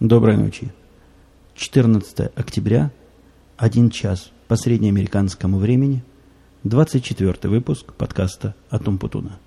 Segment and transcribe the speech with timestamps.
[0.00, 0.72] Доброй ночи.
[1.54, 2.90] 14 октября,
[3.58, 6.02] 1 час по среднеамериканскому времени,
[6.64, 9.38] 24 выпуск подкаста «Атом Путуна».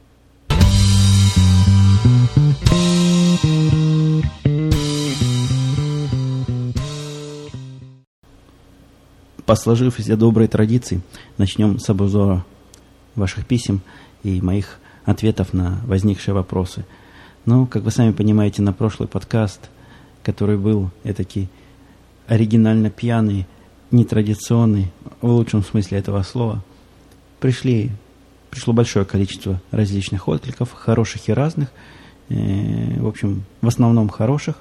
[9.45, 11.01] По сложившейся доброй традиции
[11.37, 12.45] начнем с обзора
[13.15, 13.81] ваших писем
[14.23, 16.85] и моих ответов на возникшие вопросы.
[17.45, 19.69] Ну, как вы сами понимаете, на прошлый подкаст,
[20.27, 21.47] который был этакий
[22.27, 23.47] оригинально пьяный,
[23.91, 24.91] нетрадиционный,
[25.21, 26.65] в лучшем смысле этого слова,
[27.39, 27.91] пришли,
[28.49, 31.71] пришло большое количество различных откликов, хороших и разных.
[32.27, 34.57] Э, в общем, в основном хороших,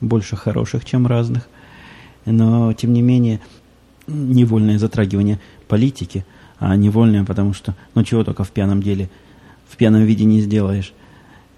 [0.00, 1.48] больше хороших, чем разных.
[2.24, 3.40] Но, тем не менее,
[4.06, 6.24] невольное затрагивание политики,
[6.60, 9.10] а невольное, потому что, ну, чего только в пьяном деле,
[9.68, 10.92] в пьяном виде не сделаешь.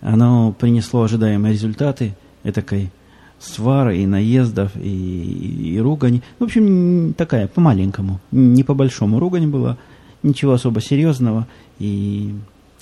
[0.01, 2.91] Оно принесло ожидаемые результаты, этакой
[3.39, 6.23] свары и наездов, и, и, и ругань.
[6.39, 9.79] В общем, такая, по-маленькому, не по-большому ругань была,
[10.23, 11.47] ничего особо серьезного,
[11.79, 12.35] и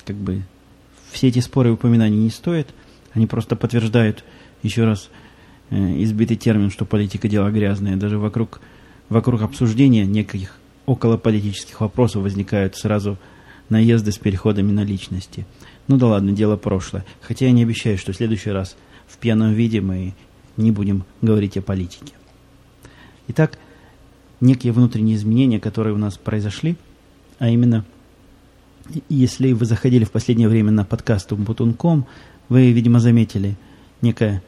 [0.05, 0.43] как бы
[1.11, 2.67] все эти споры и упоминания не стоят,
[3.13, 4.23] они просто подтверждают
[4.63, 5.09] еще раз
[5.69, 8.61] э, избитый термин, что политика дело грязное, даже вокруг
[9.09, 13.17] вокруг обсуждения неких околополитических вопросов возникают сразу
[13.69, 15.45] наезды с переходами на личности.
[15.87, 17.05] Ну да ладно, дело прошлое.
[17.21, 18.75] Хотя я не обещаю, что в следующий раз
[19.07, 20.13] в пьяном виде мы
[20.57, 22.13] не будем говорить о политике.
[23.27, 23.57] Итак,
[24.39, 26.75] некие внутренние изменения, которые у нас произошли,
[27.39, 27.85] а именно,
[29.09, 32.05] если вы заходили в последнее время на подкаст Умпутунком,
[32.49, 33.55] вы, видимо, заметили
[34.01, 34.43] некое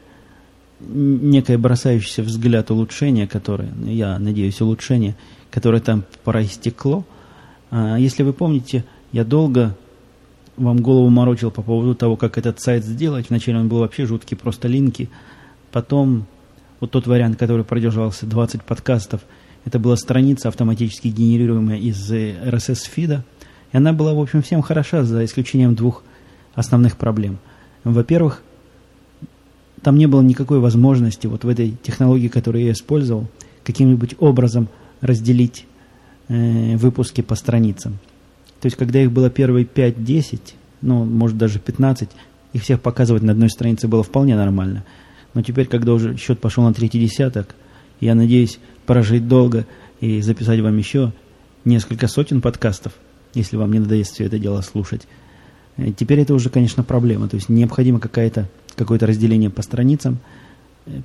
[0.80, 5.16] некое бросающееся взгляд улучшение, которое, я надеюсь, улучшение,
[5.50, 7.04] которое там проистекло.
[7.70, 9.76] А, если вы помните, я долго
[10.56, 13.26] вам голову морочил по поводу того, как этот сайт сделать.
[13.28, 15.08] Вначале он был вообще жуткий, просто линки.
[15.72, 16.26] Потом
[16.80, 19.22] вот тот вариант, который продерживался 20 подкастов,
[19.64, 23.24] это была страница, автоматически генерируемая из RSS-фида.
[23.72, 26.02] И она была, в общем, всем хороша, за исключением двух
[26.54, 27.38] основных проблем.
[27.84, 28.42] Во-первых,
[29.82, 33.28] там не было никакой возможности вот в этой технологии, которую я использовал,
[33.64, 34.68] каким-нибудь образом
[35.00, 35.66] разделить
[36.28, 37.98] э, выпуски по страницам.
[38.60, 40.40] То есть, когда их было первые 5-10,
[40.80, 42.10] ну, может, даже 15,
[42.54, 44.84] их всех показывать на одной странице было вполне нормально.
[45.34, 47.54] Но теперь, когда уже счет пошел на третий десяток,
[48.00, 49.66] я надеюсь прожить долго
[50.00, 51.12] и записать вам еще
[51.64, 52.92] несколько сотен подкастов,
[53.34, 55.06] если вам не надоест все это дело слушать.
[55.76, 57.28] Э, теперь это уже, конечно, проблема.
[57.28, 60.18] То есть необходима какая-то какое-то разделение по страницам.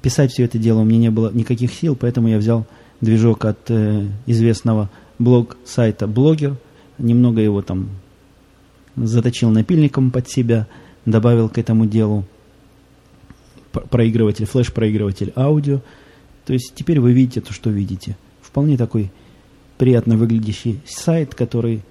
[0.01, 2.65] Писать все это дело у меня не было никаких сил, поэтому я взял
[3.01, 6.55] движок от э, известного блог-сайта Блогер,
[6.97, 7.89] немного его там
[8.95, 10.67] заточил напильником под себя,
[11.05, 12.25] добавил к этому делу
[13.89, 15.81] проигрыватель, флеш-проигрыватель аудио.
[16.45, 18.17] То есть теперь вы видите то, что видите.
[18.41, 19.11] Вполне такой
[19.77, 21.81] приятно выглядящий сайт, который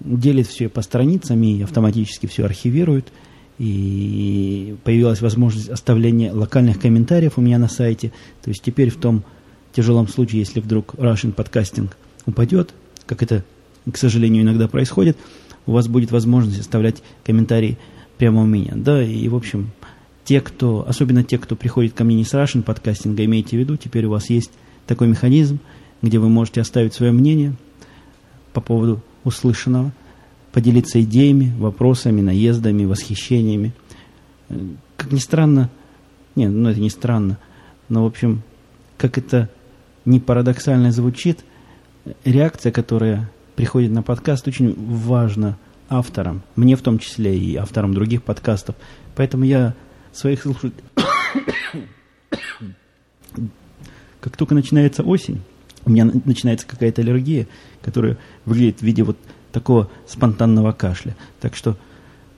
[0.00, 3.12] делит все по страницам и автоматически все архивирует–
[3.58, 8.12] и появилась возможность оставления локальных комментариев у меня на сайте.
[8.42, 9.22] То есть теперь в том
[9.72, 11.90] тяжелом случае, если вдруг Russian Podcasting
[12.26, 12.74] упадет,
[13.06, 13.44] как это,
[13.90, 15.16] к сожалению, иногда происходит,
[15.66, 17.78] у вас будет возможность оставлять комментарии
[18.18, 18.72] прямо у меня.
[18.74, 19.70] Да, и, в общем,
[20.24, 23.76] те, кто, особенно те, кто приходит ко мне не с Russian подкастинга, имейте в виду,
[23.76, 24.52] теперь у вас есть
[24.86, 25.58] такой механизм,
[26.00, 27.54] где вы можете оставить свое мнение
[28.52, 29.92] по поводу услышанного–
[30.52, 33.72] поделиться идеями, вопросами, наездами, восхищениями.
[34.96, 35.70] Как ни странно,
[36.36, 37.38] нет, ну это не странно,
[37.88, 38.42] но в общем,
[38.98, 39.48] как это
[40.04, 41.44] не парадоксально звучит,
[42.24, 45.56] реакция, которая приходит на подкаст, очень важна
[45.88, 48.76] авторам, мне в том числе и авторам других подкастов.
[49.14, 49.74] Поэтому я
[50.12, 50.84] своих слушателей...
[54.20, 55.40] как только начинается осень,
[55.84, 57.48] у меня начинается какая-то аллергия,
[57.82, 59.16] которая выглядит в виде вот
[59.50, 61.16] такого спонтанного кашля.
[61.40, 61.76] Так что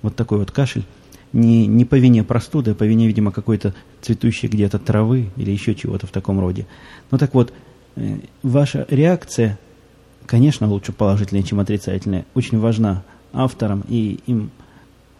[0.02, 0.84] вот такой вот кашель
[1.32, 5.74] не, не по вине простуды, а по вине, видимо, какой-то цветущей где-то травы или еще
[5.74, 6.66] чего-то в таком роде.
[7.10, 7.52] Ну так вот,
[7.96, 9.58] э, ваша реакция,
[10.26, 14.50] конечно, лучше положительная, чем отрицательная, очень важна авторам, и им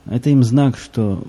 [0.06, 1.22] это им знак, что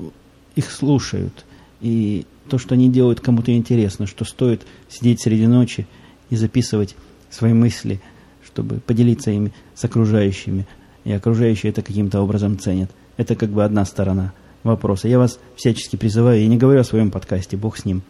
[0.55, 1.45] их слушают,
[1.81, 5.87] и то, что они делают, кому-то интересно, что стоит сидеть среди ночи
[6.29, 6.95] и записывать
[7.29, 8.01] свои мысли–
[8.55, 10.65] чтобы поделиться ими с окружающими,
[11.03, 12.89] и окружающие это каким-то образом ценят.
[13.17, 15.09] Это как бы одна сторона вопроса.
[15.09, 18.01] Я вас всячески призываю, я не говорю о своем подкасте, бог с ним.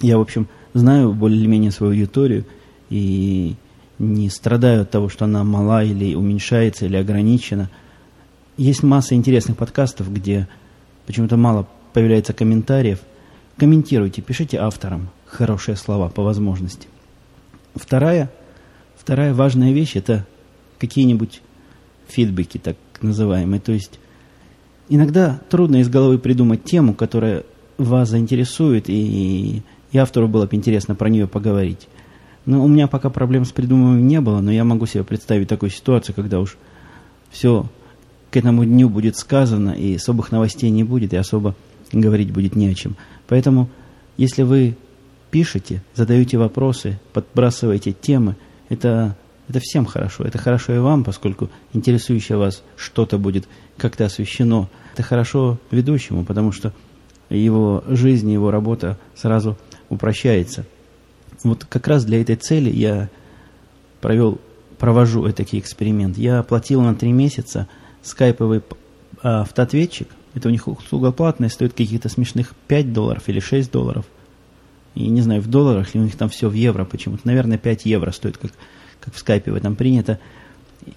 [0.00, 2.46] Я, в общем, знаю более-менее свою аудиторию
[2.88, 3.54] и
[3.98, 7.70] не страдаю от того, что она мала или уменьшается, или ограничена.
[8.56, 10.48] Есть масса интересных подкастов, где
[11.10, 13.00] почему-то мало появляется комментариев,
[13.56, 16.86] комментируйте, пишите авторам хорошие слова по возможности.
[17.74, 18.30] Вторая,
[18.96, 20.24] вторая важная вещь– это
[20.78, 21.42] какие-нибудь
[22.06, 23.60] фидбэки, так называемые.
[23.60, 23.98] То есть
[24.88, 27.42] иногда трудно из головы придумать тему, которая
[27.76, 31.88] вас заинтересует, и, и автору было бы интересно про нее поговорить.
[32.46, 35.70] Но у меня пока проблем с придумыванием не было, но я могу себе представить такую
[35.70, 36.56] ситуацию, когда уж
[37.30, 37.66] все
[38.30, 41.54] к этому дню будет сказано, и особых новостей не будет, и особо
[41.92, 42.96] говорить будет не о чем.
[43.26, 43.68] Поэтому,
[44.16, 44.76] если вы
[45.30, 48.36] пишете, задаете вопросы, подбрасываете темы,
[48.68, 49.16] это,
[49.48, 50.24] это всем хорошо.
[50.24, 54.68] Это хорошо и вам, поскольку интересующее вас что-то будет как-то освещено.
[54.92, 56.72] Это хорошо ведущему, потому что
[57.28, 59.56] его жизнь, его работа сразу
[59.88, 60.66] упрощается.
[61.42, 63.08] Вот как раз для этой цели я
[64.00, 64.40] провел,
[64.78, 66.18] провожу этакий эксперимент.
[66.18, 67.68] Я оплатил на три месяца
[68.02, 68.62] скайповый
[69.22, 70.08] а, автоответчик.
[70.34, 74.04] Это у них услуга платная, стоит каких-то смешных 5 долларов или 6 долларов.
[74.94, 77.26] И не знаю, в долларах ли у них там все в евро почему-то.
[77.26, 78.52] Наверное, 5 евро стоит, как,
[79.00, 80.18] как в скайпе в этом принято.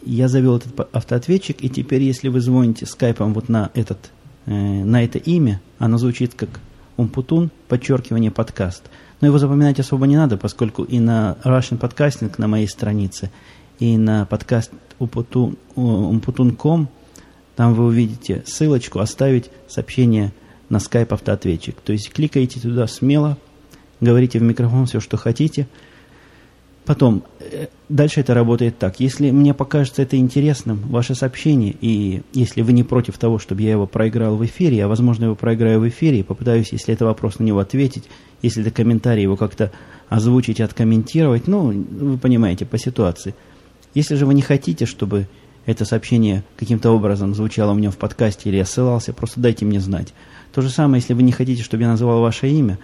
[0.06, 4.12] Я завел этот автоответчик, и теперь, если вы звоните скайпом вот на, этот,
[4.46, 6.50] э, на это имя, оно звучит как
[6.96, 8.84] Умпутун, подчеркивание, подкаст–
[9.24, 13.32] но его запоминать особо не надо, поскольку и на Russian Podcasting на моей странице,
[13.80, 16.88] и на подкаст umputun.com
[17.56, 20.32] там вы увидите ссылочку «Оставить сообщение
[20.70, 21.80] на Skype автоответчик».
[21.82, 23.38] То есть кликаете туда смело,
[24.02, 25.68] говорите в микрофон все, что хотите–
[26.86, 29.00] Потом, э, дальше это работает так.
[29.00, 33.72] Если мне покажется это интересным, ваше сообщение, и если вы не против того, чтобы я
[33.72, 37.40] его проиграл в эфире, я, возможно, его проиграю в эфире и попытаюсь, если это вопрос,
[37.40, 38.10] на него ответить,
[38.42, 39.72] если это комментарий, его как-то
[40.10, 43.34] озвучить, откомментировать, ну, вы понимаете, по ситуации.
[43.94, 45.28] Если же вы не хотите, чтобы
[45.66, 49.80] это сообщение каким-то образом звучало у меня в подкасте или я ссылался, просто дайте мне
[49.80, 50.14] знать.
[50.54, 52.80] То же самое, если вы не хотите, чтобы я называл ваше имя,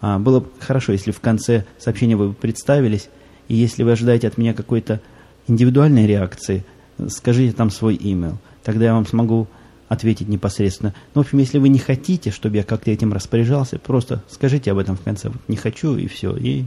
[0.00, 3.08] а, было бы хорошо, если в конце сообщения вы представились,
[3.48, 5.00] и если вы ожидаете от меня какой-то
[5.46, 6.64] индивидуальной реакции,
[7.08, 8.38] скажите там свой имейл.
[8.64, 9.48] Тогда я вам смогу
[9.88, 10.94] ответить непосредственно.
[11.14, 14.78] Ну, в общем, если вы не хотите, чтобы я как-то этим распоряжался, просто скажите об
[14.78, 15.30] этом в конце.
[15.48, 16.34] Не хочу, и все.
[16.36, 16.64] И,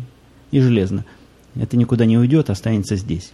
[0.51, 1.05] и железно.
[1.55, 3.31] Это никуда не уйдет, останется здесь.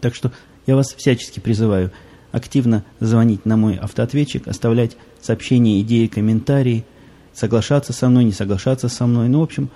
[0.00, 0.32] Так что
[0.66, 1.92] я вас всячески призываю
[2.30, 6.84] активно звонить на мой автоответчик, оставлять сообщения, идеи, комментарии,
[7.32, 9.28] соглашаться со мной, не соглашаться со мной.
[9.28, 9.70] Ну, в общем,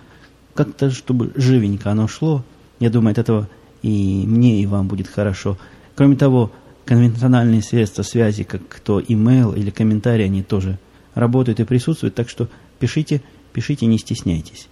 [0.55, 2.45] как-то, чтобы живенько оно шло.
[2.81, 3.49] Я думаю, от этого
[3.83, 5.59] и мне, и вам будет хорошо.
[5.95, 6.51] Кроме того,
[6.87, 10.79] конвенциональные средства связи, как то имейл или комментарий, они тоже
[11.15, 12.49] работают и присутствуют, так что
[12.79, 13.23] пишите,
[13.53, 14.69] пишите, не стесняйтесь.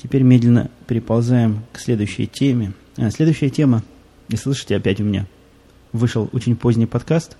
[0.00, 2.72] Теперь медленно переползаем к следующей теме.
[2.96, 3.82] А, следующая тема,
[4.28, 5.26] и слышите, опять у меня
[5.92, 7.36] вышел очень поздний подкаст,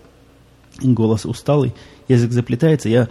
[0.83, 1.75] голос усталый,
[2.09, 3.09] язык заплетается, я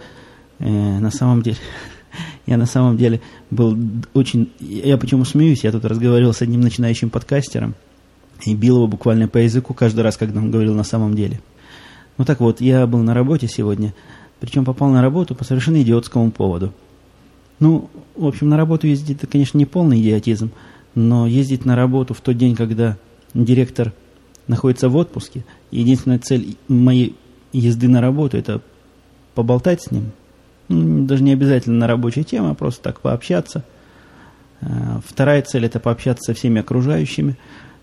[0.58, 1.58] э, на самом деле
[2.46, 3.20] я на самом деле
[3.50, 3.76] был
[4.14, 4.52] очень...
[4.58, 7.74] Я почему смеюсь, я тут разговаривал с одним начинающим подкастером
[8.44, 11.40] и бил его буквально по языку каждый раз, когда он говорил на самом деле.
[12.16, 13.94] Ну так вот, я был на работе сегодня,
[14.40, 16.72] причем попал на работу по совершенно идиотскому поводу.
[17.60, 20.50] Ну, в общем, на работу ездить, это, конечно, не полный идиотизм,
[20.94, 22.96] но ездить на работу в тот день, когда
[23.34, 23.92] директор
[24.46, 27.16] находится в отпуске, единственная цель моей
[27.52, 28.60] езды на работу– это
[29.34, 30.12] поболтать с ним,
[30.68, 33.64] ну, даже не обязательно на рабочие темы, а просто так пообщаться.
[34.60, 37.36] Э, вторая цель– это пообщаться со всеми окружающими.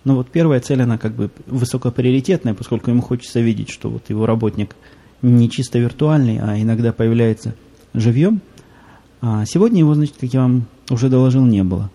[0.03, 4.25] Но вот первая цель, она как бы высокоприоритетная, поскольку ему хочется видеть, что вот его
[4.25, 4.75] работник
[5.23, 7.55] не чисто виртуальный, а иногда появляется
[7.93, 8.41] живьем.
[9.21, 11.89] А сегодня его, значит, как я вам уже доложил, не было.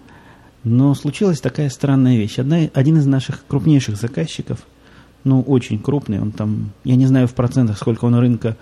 [0.64, 2.38] Но случилась такая странная вещь.
[2.38, 4.58] Одна, один из наших крупнейших заказчиков,
[5.24, 8.56] ну, очень крупный, он там, я не знаю в процентах, сколько он рынка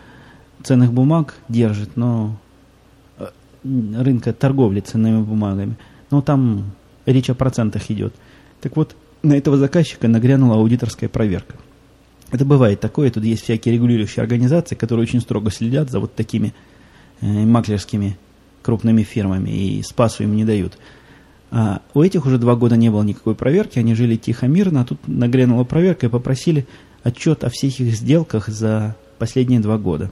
[0.63, 2.37] ценных бумаг держит, но
[3.19, 3.27] э,
[3.65, 5.77] рынка торговли ценными бумагами.
[6.11, 6.73] Но там
[7.07, 8.15] речь о процентах идет.
[8.61, 11.55] Так вот, на этого заказчика нагрянула аудиторская проверка.
[12.31, 16.53] Это бывает такое, тут есть всякие регулирующие организации, которые очень строго следят за вот такими
[17.21, 18.19] э, маклерскими
[18.63, 20.79] крупными фирмами и спасу им не дают.
[21.51, 24.85] А у этих уже два года не было никакой проверки, они жили тихо, мирно, а
[24.85, 26.67] тут нагрянула проверка и попросили
[27.03, 30.11] отчет о всех их сделках за последние два года.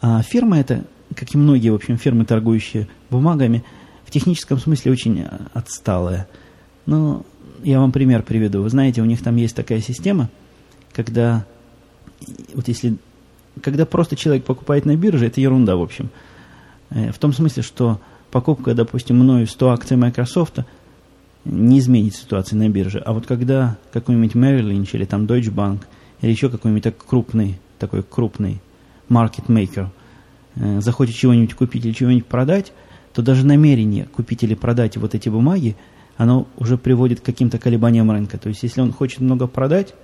[0.00, 3.64] А фирма эта, как и многие, в общем, фирмы, торгующие бумагами,
[4.04, 5.24] в техническом смысле очень
[5.54, 6.28] отсталая.
[6.86, 7.24] Ну,
[7.62, 8.62] я вам пример приведу.
[8.62, 10.28] Вы знаете, у них там есть такая система,
[10.92, 11.46] когда,
[12.54, 12.96] вот если,
[13.60, 16.10] когда просто человек покупает на бирже, это ерунда, в общем.
[16.90, 18.00] Э, в том смысле, что
[18.32, 20.60] покупка, допустим, мною 100 акций Microsoft
[21.44, 22.98] не изменит ситуации на бирже.
[22.98, 25.82] А вот когда какой-нибудь Merrill Lynch или там Deutsche Bank
[26.20, 28.60] или еще какой-нибудь крупный, такой крупный
[29.08, 29.88] maker
[30.56, 32.72] э, захочет чего-нибудь купить или чего-нибудь продать,
[33.12, 35.76] то даже намерение купить или продать вот эти бумаги,
[36.16, 38.38] оно уже приводит к каким-то колебаниям рынка.
[38.38, 39.94] То есть, если он хочет много продать,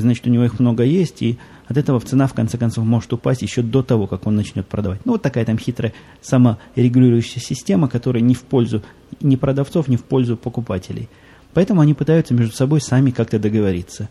[0.00, 3.42] значит, у него их много есть, и от этого цена, в конце концов, может упасть
[3.42, 5.00] еще до того, как он начнет продавать.
[5.04, 8.82] Ну, вот такая там хитрая саморегулирующая система, которая не в пользу
[9.20, 11.08] ни продавцов, ни в пользу покупателей.
[11.54, 14.08] Поэтому они пытаются между собой сами как-то договориться.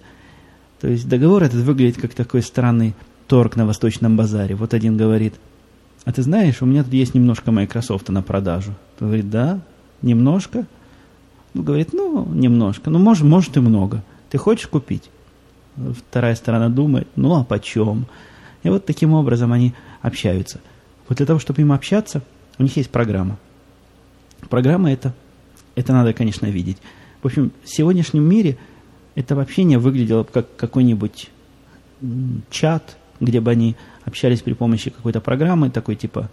[0.82, 2.96] То есть договор этот выглядит как такой странный
[3.27, 4.56] торг на Восточном базаре.
[4.56, 5.36] Вот один говорит,
[6.06, 8.74] а ты знаешь, у меня тут есть немножко Microsoft на продажу.
[8.98, 9.62] Тот говорит, да,
[10.01, 10.65] немножко.
[11.54, 12.89] Ну, говорит, ну, немножко.
[12.89, 14.04] Ну, может, может и много.
[14.30, 15.10] Ты хочешь купить?
[15.75, 18.08] Вторая сторона думает, ну, а почем?
[18.63, 20.60] И вот таким образом они общаются.
[21.08, 22.22] Вот для того, чтобы им общаться,
[22.58, 23.38] у них есть программа.
[24.50, 25.13] Программа это,
[25.75, 26.77] это надо, конечно, видеть.
[27.22, 28.58] В общем, в сегодняшнем мире
[29.15, 31.29] это общение выглядело как какой-нибудь
[32.50, 36.29] чат, где бы они общались при помощи какой-то программы, такой типа,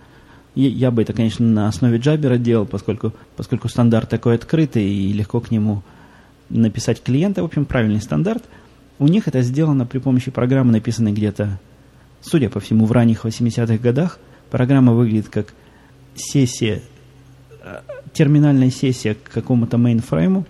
[0.55, 5.41] я бы это, конечно, на основе Джабера делал, поскольку, поскольку стандарт такой открытый и легко
[5.41, 5.83] к нему
[6.51, 8.45] написать клиента, в общем, правильный стандарт.
[8.99, 11.59] У них это сделано при помощи программы, написанной где-то,
[12.21, 14.19] судя по всему, в ранних 80-х годах.
[14.51, 15.55] Программа выглядит как
[16.15, 16.83] сессия,
[17.63, 17.81] э,
[18.13, 20.47] терминальная сессия к какому-то мейнфрейму,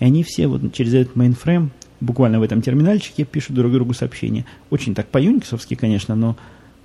[0.00, 4.44] и они все вот через этот мейнфрейм буквально в этом терминальчике пишут друг другу сообщения.
[4.70, 6.36] Очень так по-юниксовски, конечно, но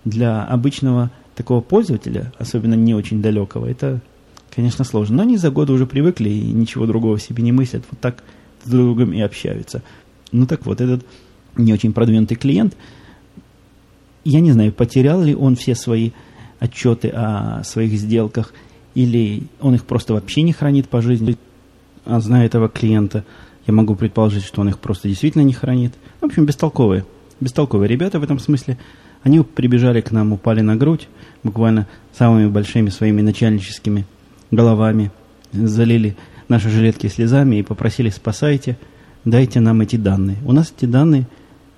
[0.05, 4.01] для обычного такого пользователя, особенно не очень далекого, это,
[4.55, 5.17] конечно, сложно.
[5.17, 7.83] Но они за годы уже привыкли и ничего другого себе не мыслят.
[7.89, 8.23] Вот так
[8.63, 9.81] с друг другом и общаются.
[10.33, 11.05] Ну так вот, этот
[11.55, 12.75] не очень продвинутый клиент,
[14.25, 16.11] я не знаю, потерял ли он все свои
[16.59, 18.53] отчеты о своих сделках,
[18.95, 21.37] или он их просто вообще не хранит по жизни,
[22.03, 23.23] а зная этого клиента–
[23.65, 25.93] я могу предположить, что он их просто действительно не хранит.
[26.19, 27.05] В общем, бестолковые.
[27.39, 28.77] Бестолковые ребята в этом смысле.
[29.23, 31.07] Они прибежали к нам, упали на грудь,
[31.43, 34.05] буквально самыми большими своими начальническими
[34.51, 35.11] головами,
[35.53, 36.17] залили
[36.49, 38.77] наши жилетки слезами и попросили «спасайте,
[39.25, 40.37] дайте нам эти данные».
[40.45, 41.27] У нас эти данные,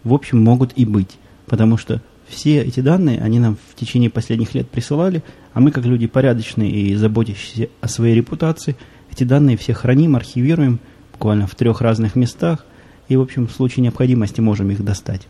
[0.03, 4.55] в общем, могут и быть, потому что все эти данные они нам в течение последних
[4.55, 5.23] лет присылали,
[5.53, 8.75] а мы, как люди порядочные и заботящиеся о своей репутации,
[9.11, 10.79] эти данные все храним, архивируем–
[11.15, 12.65] буквально в трех разных местах,
[13.07, 15.27] и, в общем, в случае необходимости можем их достать.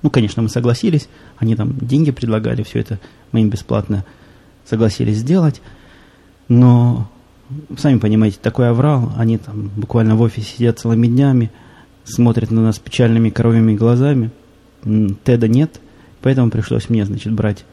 [0.00, 2.98] Ну, конечно, мы согласились, они там деньги предлагали, все это
[3.32, 4.04] мы им бесплатно
[4.64, 5.60] согласились сделать,
[6.48, 7.10] но,
[7.76, 11.50] сами понимаете, такой аврал, они там буквально в офисе сидят целыми днями,
[12.04, 14.30] смотрят на нас печальными коровьими глазами,
[15.24, 15.80] Теда нет,
[16.22, 17.64] поэтому пришлось мне, значит, брать,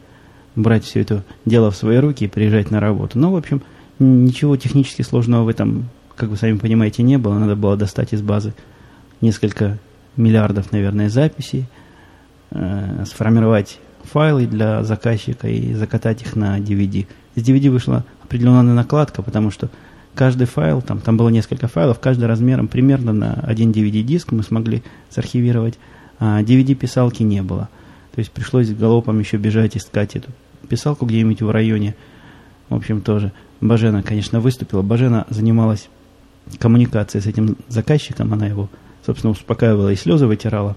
[0.54, 3.18] брать все это дело в свои руки и приезжать на работу.
[3.18, 3.62] Но, в общем,
[3.98, 5.88] ничего технически сложного в этом
[6.20, 7.38] как вы сами понимаете, не было.
[7.38, 8.52] Надо было достать из базы
[9.22, 9.78] несколько
[10.16, 11.64] миллиардов, наверное, записей,
[12.50, 17.06] э, сформировать файлы для заказчика и закатать их на DVD.
[17.34, 19.70] С DVD вышла определенная накладка, потому что
[20.14, 24.82] каждый файл, там, там было несколько файлов, каждый размером примерно на один DVD-диск мы смогли
[25.08, 25.78] сархивировать,
[26.18, 27.68] а DVD-писалки не было.
[28.12, 30.30] То есть пришлось галопом еще бежать искать эту
[30.68, 31.94] писалку где-нибудь в районе.
[32.68, 34.82] В общем, тоже Бажена, конечно, выступила.
[34.82, 35.88] Бажена занималась
[36.58, 38.70] коммуникации с этим заказчиком, она его,
[39.04, 40.76] собственно, успокаивала и слезы вытирала.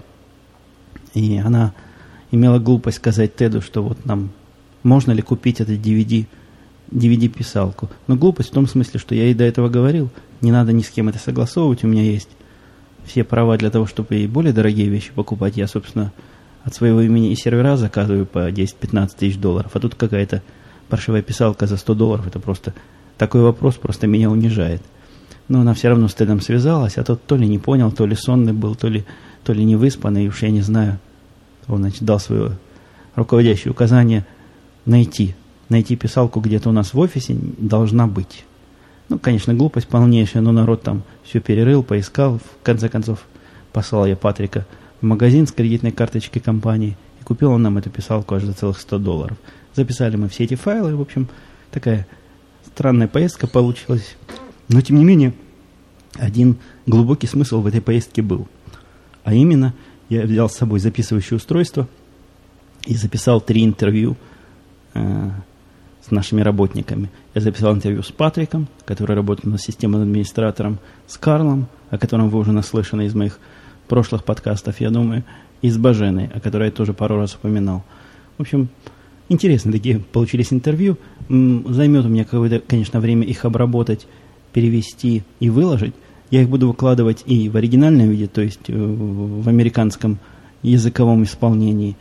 [1.14, 1.72] И она
[2.30, 4.30] имела глупость сказать Теду, что вот нам
[4.82, 6.26] можно ли купить этот DVD,
[6.90, 7.90] DVD-писалку.
[8.06, 10.10] Но глупость в том смысле, что я ей до этого говорил,
[10.40, 12.28] не надо ни с кем это согласовывать, у меня есть
[13.04, 15.56] все права для того, чтобы и более дорогие вещи покупать.
[15.56, 16.12] Я, собственно,
[16.64, 20.42] от своего имени и сервера заказываю по 10-15 тысяч долларов, а тут какая-то
[20.88, 22.74] паршивая писалка за 100 долларов, это просто
[23.18, 24.82] такой вопрос просто меня унижает.
[25.48, 28.14] Но она все равно с Тедом связалась, а тот то ли не понял, то ли
[28.14, 29.04] сонный был, то ли,
[29.44, 30.98] то ли не выспанный, уж я не знаю.
[31.68, 32.56] Он, значит, дал свое
[33.14, 34.26] руководящее указание
[34.86, 35.34] найти.
[35.68, 38.44] Найти писалку где-то у нас в офисе должна быть.
[39.08, 42.38] Ну, конечно, глупость полнейшая, но народ там все перерыл, поискал.
[42.38, 43.24] В конце концов,
[43.72, 44.66] послал я Патрика
[45.00, 48.80] в магазин с кредитной карточкой компании, и купил он нам эту писалку аж за целых
[48.80, 49.36] 100 долларов.
[49.74, 51.28] Записали мы все эти файлы, в общем,
[51.70, 52.06] такая
[52.66, 54.16] странная поездка получилась.
[54.68, 55.34] Но, тем не менее,
[56.14, 56.56] один
[56.86, 58.48] глубокий смысл в этой поездке был.
[59.24, 59.74] А именно,
[60.08, 61.88] я взял с собой записывающее устройство
[62.86, 64.16] и записал три интервью
[64.94, 65.30] э,
[66.06, 67.10] с нашими работниками.
[67.34, 72.38] Я записал интервью с Патриком, который работает над системным администратором, с Карлом, о котором вы
[72.38, 73.38] уже наслышаны из моих
[73.88, 75.24] прошлых подкастов, я думаю,
[75.62, 77.84] и с Баженой, о которой я тоже пару раз упоминал.
[78.36, 78.68] В общем,
[79.28, 80.98] интересные такие получились интервью.
[81.28, 84.06] Займет у меня какое-то, конечно, время их обработать
[84.52, 85.94] перевести и выложить,
[86.30, 90.18] я их буду выкладывать и в оригинальном виде, то есть э, в американском
[90.62, 91.96] языковом исполнении,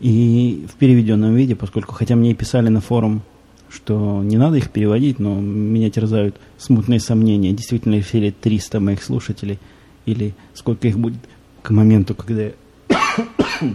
[0.00, 3.22] и в переведенном виде, поскольку, хотя мне и писали на форум,
[3.70, 8.80] что не надо их переводить, но меня терзают смутные сомнения, действительно ли все ли 300
[8.80, 9.58] моих слушателей,
[10.06, 11.18] или сколько их будет
[11.62, 12.52] к моменту, когда я,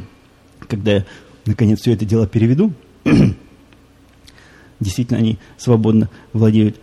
[0.67, 1.05] когда я
[1.45, 2.73] наконец все это дело переведу.
[4.79, 6.79] действительно, они свободно владеют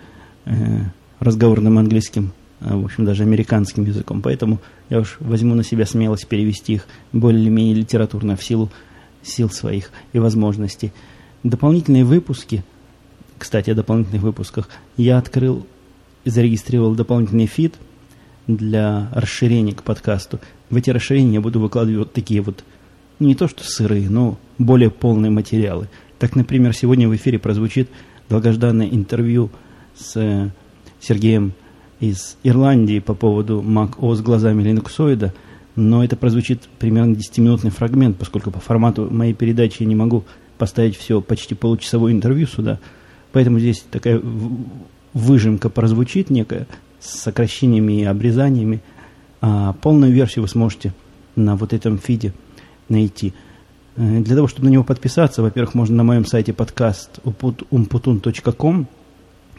[0.46, 0.80] э,
[1.18, 4.22] разговорным английским, а, в общем, даже американским языком.
[4.22, 8.70] Поэтому я уж возьму на себя смелость перевести их более-менее литературно в силу
[9.22, 10.92] сил своих и возможностей.
[11.42, 12.64] Дополнительные выпуски,
[13.40, 15.66] кстати, о дополнительных выпусках, я открыл
[16.24, 17.74] и зарегистрировал дополнительный фид
[18.46, 20.38] для расширения к подкасту.
[20.70, 22.64] В эти расширения я буду выкладывать вот такие вот,
[23.18, 25.88] не то что сырые, но более полные материалы.
[26.18, 27.88] Так, например, сегодня в эфире прозвучит
[28.28, 29.50] долгожданное интервью
[29.96, 30.52] с
[31.00, 31.52] Сергеем
[31.98, 35.34] из Ирландии по поводу Mac OS глазами линуксоида–
[35.76, 40.24] но это прозвучит примерно 10-минутный фрагмент, поскольку по формату моей передачи я не могу
[40.58, 42.78] поставить все почти получасовое интервью сюда.
[43.32, 44.20] Поэтому здесь такая
[45.12, 46.66] выжимка прозвучит некая
[47.00, 48.80] с сокращениями и обрезаниями.
[49.40, 50.92] А полную версию вы сможете
[51.36, 52.34] на вот этом фиде
[52.88, 53.32] найти.
[53.96, 58.86] Э, для того, чтобы на него подписаться, во-первых, можно на моем сайте подкаст umputun.com.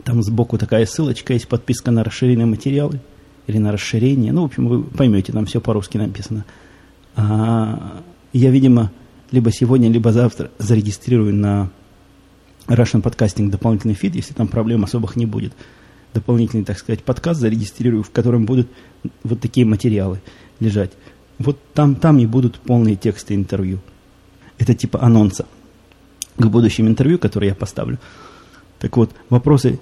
[0.03, 2.99] Там сбоку такая ссылочка, есть подписка на расширенные материалы–
[3.47, 4.31] или на расширение.
[4.31, 6.45] Ну, в общем, вы поймете, там все по-русски написано.
[7.15, 8.01] А,
[8.33, 8.91] я, видимо,
[9.31, 11.69] либо сегодня, либо завтра зарегистрирую на
[12.67, 15.53] Russian Podcasting дополнительный фид, если там проблем особых не будет.
[16.13, 18.69] Дополнительный, так сказать, подкаст зарегистрирую, в котором будут
[19.23, 20.21] вот такие материалы
[20.59, 20.91] лежать.
[21.39, 23.79] Вот там, там и будут полные тексты интервью.
[24.57, 25.45] Это типа анонса
[26.37, 27.97] к будущим интервью, которые я поставлю.
[28.79, 29.79] Так вот, вопросы,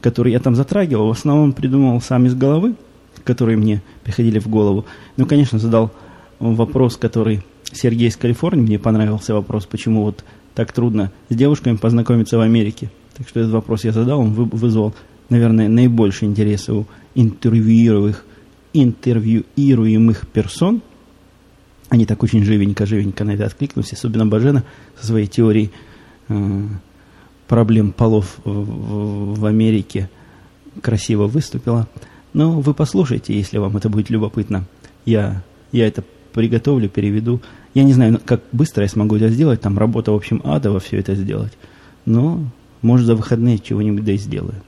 [0.00, 2.74] которые я там затрагивал, в основном придумал сам из головы–
[3.24, 4.86] которые мне приходили в голову.
[5.16, 5.92] Ну, конечно, задал
[6.38, 7.42] вопрос, который
[7.72, 10.24] Сергей из Калифорнии, мне понравился вопрос, почему вот
[10.56, 12.90] так трудно с девушками познакомиться в Америке.
[13.14, 14.94] Так что этот вопрос я задал, он вызвал,
[15.28, 18.24] наверное, наибольший интерес у интервьюируемых,
[18.72, 20.80] интервьюируемых персон.
[21.90, 24.64] Они так очень живенько-живенько на это откликнулись, особенно Бажена
[24.98, 25.70] со своей теорией
[26.28, 26.62] э,
[27.46, 30.08] проблем полов в, в, в Америке
[30.80, 31.86] красиво выступила.
[32.32, 34.64] Но вы послушайте, если вам это будет любопытно.
[35.04, 37.42] Я, я это приготовлю, переведу.
[37.76, 39.60] Я не знаю, как быстро я смогу это сделать.
[39.60, 41.52] Там работа, в общем, адово все это сделать.
[42.06, 42.42] Но,
[42.80, 44.62] может, за выходные чего-нибудь да и сделаю.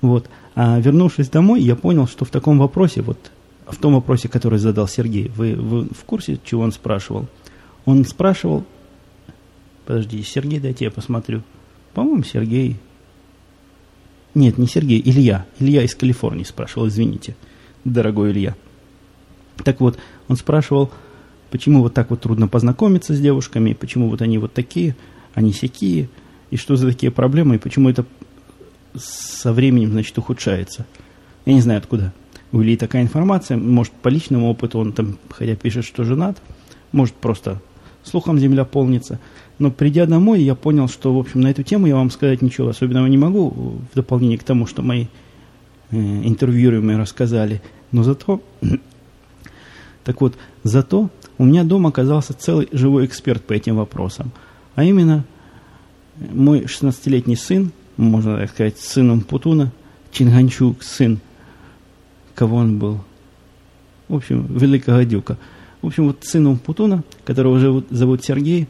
[0.00, 0.28] Вот.
[0.56, 3.30] А вернувшись домой, я понял, что в таком вопросе, вот
[3.68, 7.28] в том вопросе, который задал Сергей, вы, вы в курсе, чего он спрашивал?
[7.84, 8.64] Он спрашивал...
[9.86, 11.42] Подожди, Сергей, дайте я посмотрю.
[11.94, 12.76] По-моему, Сергей
[14.34, 15.46] нет, не Сергей, Илья.
[15.60, 17.36] Илья из Калифорнии спрашивал, извините,
[17.84, 18.56] дорогой Илья.
[19.62, 20.90] Так вот, он спрашивал,
[21.50, 24.96] почему вот так вот трудно познакомиться с девушками, почему вот они вот такие,
[25.34, 26.08] они сякие,
[26.50, 28.04] и что за такие проблемы, и почему это
[28.94, 30.86] со временем, значит, ухудшается.
[31.46, 32.12] Я не знаю, откуда
[32.52, 33.56] у Ильи такая информация.
[33.56, 36.38] Может, по личному опыту он там, хотя пишет, что женат,
[36.92, 37.60] может, просто
[38.02, 39.18] слухом земля полнится.
[39.58, 42.68] Но придя домой, я понял, что, в общем, на эту тему я вам сказать ничего
[42.68, 45.06] особенного не могу, в дополнение к тому, что мои
[45.90, 47.60] э, интервьюируемые рассказали.
[47.92, 48.42] Но зато,
[50.08, 54.30] так вот, зато у меня дома оказался целый живой эксперт по этим вопросам.
[54.74, 55.22] А именно,
[56.16, 59.70] мой 16-летний сын, можно так сказать, сыном Путуна,
[60.10, 61.20] Чинганчук, сын,
[62.34, 63.04] кого он был?
[64.08, 65.36] В общем, великого дюка.
[65.82, 68.66] В общем, вот сыном Путуна, которого зовут, зовут Сергей,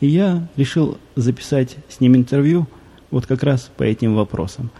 [0.00, 2.66] и я решил записать с ним интервью
[3.10, 4.70] вот как раз по этим вопросам.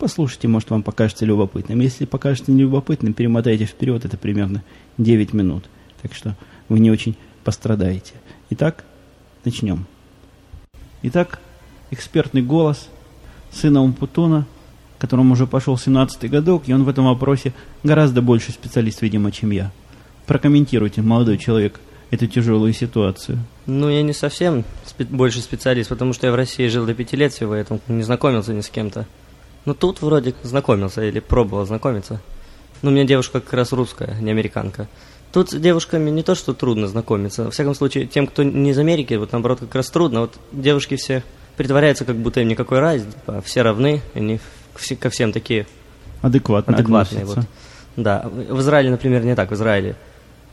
[0.00, 1.80] Послушайте, может, вам покажется любопытным.
[1.80, 4.64] Если покажется нелюбопытным, перемотайте вперед, это примерно
[4.96, 5.64] 9 минут.
[6.00, 6.38] Так что
[6.70, 8.14] вы не очень пострадаете.
[8.48, 8.84] Итак,
[9.44, 9.84] начнем.
[11.02, 11.38] Итак,
[11.90, 12.88] экспертный голос
[13.52, 14.46] сына Умпутуна,
[14.98, 19.50] которому уже пошел 17-й годок, и он в этом вопросе гораздо больше специалист, видимо, чем
[19.50, 19.70] я.
[20.26, 21.78] Прокомментируйте, молодой человек,
[22.10, 23.38] эту тяжелую ситуацию?
[23.66, 27.16] Ну, я не совсем спе- больше специалист, потому что я в России жил до пяти
[27.16, 29.06] лет всего, поэтому не знакомился ни с кем-то.
[29.64, 32.20] Ну, тут вроде знакомился или пробовал знакомиться.
[32.82, 34.88] Ну, у меня девушка как раз русская, не американка.
[35.32, 37.44] Тут с девушками не то, что трудно знакомиться.
[37.44, 40.22] Во всяком случае, тем, кто не из Америки, вот наоборот, как раз трудно.
[40.22, 41.22] Вот девушки все
[41.56, 44.40] притворяются, как будто им никакой разницы, типа, все равны, они
[44.98, 45.66] ко всем такие
[46.22, 47.24] адекватно адекватные.
[47.26, 47.40] Вот.
[47.96, 49.50] Да, в Израиле, например, не так.
[49.50, 49.94] В Израиле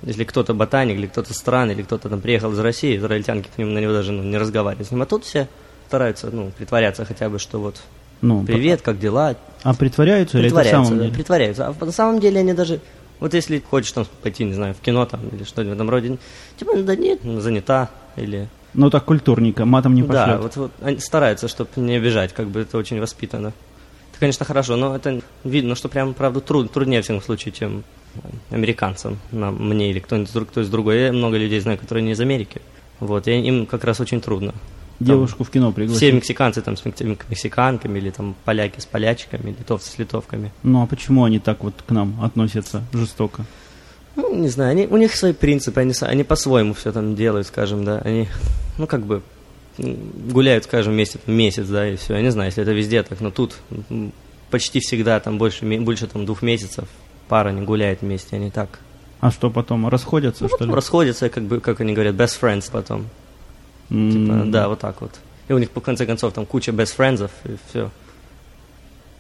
[0.04, 3.72] если кто-то ботаник, или кто-то стран, или кто-то там приехал из России, израильтянки к нему
[3.72, 5.02] на него даже ну, не разговаривают с ним.
[5.02, 5.48] А тут все
[5.88, 7.82] стараются ну, притворяться хотя бы, что вот
[8.22, 9.36] ну, привет, как дела.
[9.64, 11.14] А притворяются, притворяются или это самом деле?
[11.14, 11.68] Притворяются.
[11.68, 12.80] А на самом деле они даже,
[13.20, 16.18] вот если хочешь там пойти, не знаю, в кино там или что-нибудь в этом роде,
[16.58, 20.28] типа, да нет, занята, или Ну так культурненько, матом не пошлет.
[20.28, 23.54] Да, вот, вот они стараются, чтобы не обижать, как бы это очень воспитано.
[24.12, 27.84] Это, конечно, хорошо, но это видно, что прям, правда, труд, труднее в всяком случае, чем
[28.50, 31.02] американцам, нам, мне или кто-нибудь кто из другой.
[31.02, 32.62] Я много людей знаю, которые не из Америки.
[33.00, 34.54] Вот, и им как раз очень трудно.
[35.00, 36.02] Девушку в кино пригласить.
[36.02, 40.52] Все мексиканцы там с мексиканками, или там поляки с полячками, литовцы с литовками.
[40.64, 43.46] Ну а почему они так вот к нам относятся жестоко?
[44.16, 47.86] Ну, не знаю, они, у них свои принципы, они, они по-своему все там делают, скажем,
[47.86, 48.00] да.
[48.00, 48.28] Они,
[48.80, 49.22] ну, как бы,
[49.78, 52.16] гуляют, скажем, там, месяц, да, и все.
[52.16, 53.58] Я не знаю, если это везде так, но тут
[54.50, 56.86] почти всегда там больше, больше там двух месяцев
[57.28, 58.80] пара не гуляет вместе, они так.
[59.20, 60.74] А что потом, расходятся, ну, что ли?
[60.74, 63.08] Расходятся, как бы, как они говорят, best friends потом.
[63.90, 65.12] Типа, да, вот так вот.
[65.48, 67.90] И у них, по конце концов, там куча best friends, и все.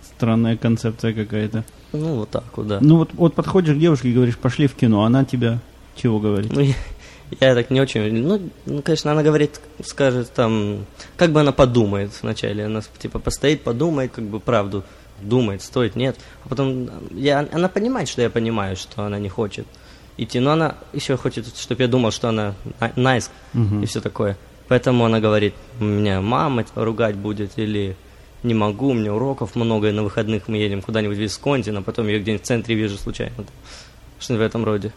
[0.03, 1.63] Странная концепция какая-то.
[1.93, 2.80] Ну, вот так вот, да.
[2.82, 5.60] Ну, вот, вот подходишь к девушке и говоришь, пошли в кино, она тебя
[5.95, 6.51] чего говорит?
[6.51, 6.73] Ну, я,
[7.39, 8.12] я так не очень...
[8.12, 10.86] Ну, ну, конечно, она говорит, скажет там...
[11.15, 12.65] Как бы она подумает вначале.
[12.65, 14.84] Она, типа, постоит, подумает, как бы, правду
[15.21, 16.17] думает, стоит, нет.
[16.45, 19.65] А потом я, она понимает, что я понимаю, что она не хочет
[20.17, 23.82] идти, но она еще хочет, чтобы я думал, что она nice угу.
[23.82, 24.38] и все такое.
[24.67, 27.95] Поэтому она говорит, меня мама ругать будет, или
[28.43, 31.82] не могу, у меня уроков много, и на выходных мы едем куда-нибудь в Висконсин, а
[31.82, 33.34] потом я где-нибудь в центре вижу случайно.
[34.19, 34.91] Что-нибудь в этом роде.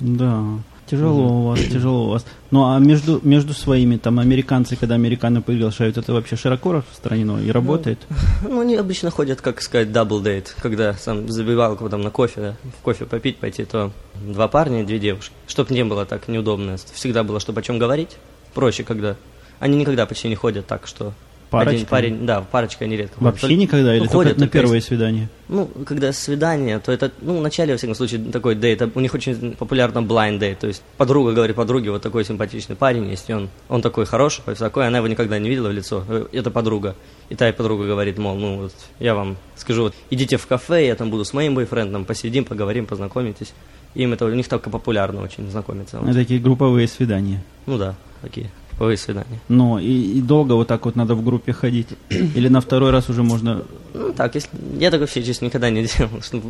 [0.00, 0.42] Да,
[0.86, 1.34] тяжело угу.
[1.34, 2.24] у вас, тяжело у вас.
[2.50, 7.50] Ну а между, между своими, там, американцы, когда американы приглашают, это вообще широко распространено и
[7.50, 7.98] работает?
[8.42, 12.40] Ну, ну они обычно ходят, как сказать, double date, когда сам забивал там на кофе,
[12.40, 15.34] да, в кофе попить пойти, то два парня и две девушки.
[15.46, 18.16] Чтобы не было так неудобно, всегда было, чтобы о чем говорить
[18.52, 19.16] проще, когда...
[19.60, 21.12] Они никогда почти не ходят так, что
[21.52, 21.74] Парочка?
[21.74, 23.58] Один парень, да, парочка они редко Вообще ходят.
[23.58, 23.94] никогда?
[23.94, 25.28] Или ну, ходят, на первое есть, свидание?
[25.48, 29.52] Ну, когда свидание, то это, ну, вначале, во всяком случае, такой дейт, у них очень
[29.52, 33.50] популярно blind date, то есть подруга говорит подруге, вот такой симпатичный парень есть, и он,
[33.68, 36.94] он такой хороший, такой, она его никогда не видела в лицо, э, это подруга.
[37.28, 40.86] И та и подруга говорит, мол, ну, вот, я вам скажу, вот, идите в кафе,
[40.86, 43.52] я там буду с моим бойфрендом, посидим, поговорим, познакомитесь.
[43.94, 45.98] Им это, у них только популярно очень знакомиться.
[46.00, 46.14] Вот.
[46.14, 47.42] Такие групповые свидания.
[47.66, 49.40] Ну да, такие групповые свидания.
[49.48, 51.88] Ну, и, и долго вот так вот надо в группе ходить?
[52.10, 53.64] Или на второй раз уже можно...
[53.94, 54.48] Ну, так, если...
[54.78, 56.40] Я так вообще, честно, никогда не делал что,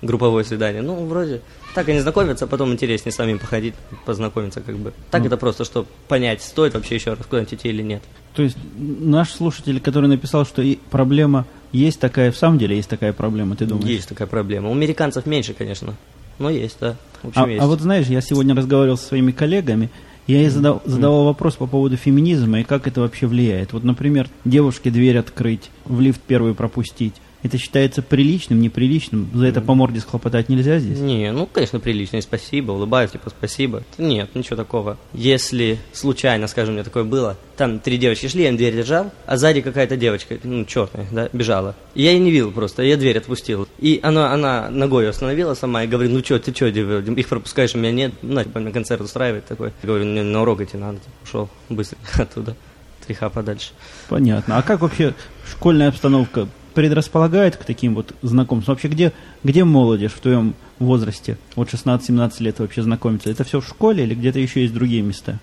[0.00, 0.82] групповое свидание.
[0.82, 1.42] Ну, вроде,
[1.74, 3.74] так они знакомятся, а потом интереснее самим походить,
[4.06, 4.92] познакомиться как бы.
[5.10, 5.26] Так ну.
[5.26, 8.02] это просто, чтобы понять, стоит вообще еще раз куда-нибудь идти или нет.
[8.34, 12.88] То есть наш слушатель, который написал, что и проблема есть такая, в самом деле есть
[12.88, 13.88] такая проблема, ты думаешь?
[13.88, 14.68] Есть такая проблема.
[14.68, 15.94] У американцев меньше, конечно,
[16.38, 16.96] но есть, да.
[17.22, 17.62] В общем, а, есть.
[17.62, 19.90] а вот знаешь, я сегодня разговаривал со своими коллегами,
[20.26, 23.72] я ей задал, задавал вопрос по поводу феминизма и как это вообще влияет.
[23.72, 27.14] Вот, например, девушке дверь открыть, в лифт первый пропустить.
[27.42, 29.28] Это считается приличным, неприличным?
[29.34, 30.98] За это по морде схлопотать нельзя здесь?
[30.98, 33.82] Не, ну, конечно, прилично, и спасибо, улыбаюсь, типа, спасибо.
[33.98, 34.96] Нет, ничего такого.
[35.12, 39.36] Если случайно, скажем, мне такое было, там три девочки шли, я им дверь держал, а
[39.36, 41.74] сзади какая-то девочка, ну, черная, да, бежала.
[41.94, 43.66] И я ее не видел просто, я дверь отпустил.
[43.78, 47.78] И она, она ногой остановила сама и говорит, ну, что, ты что, их пропускаешь, у
[47.78, 49.72] меня нет, ну, типа, на концерт устраивает такой.
[49.82, 52.56] Я говорю, мне на урок идти надо, типа, ушел быстро оттуда,
[53.04, 53.70] три хапа дальше.
[54.08, 54.58] Понятно.
[54.58, 55.14] А как вообще
[55.50, 58.74] школьная обстановка предрасполагает к таким вот знакомствам?
[58.74, 59.12] Вообще, где,
[59.44, 63.30] где молодежь в твоем возрасте, вот 16-17 лет вообще знакомиться?
[63.30, 65.38] Это все в школе или где-то еще есть другие места?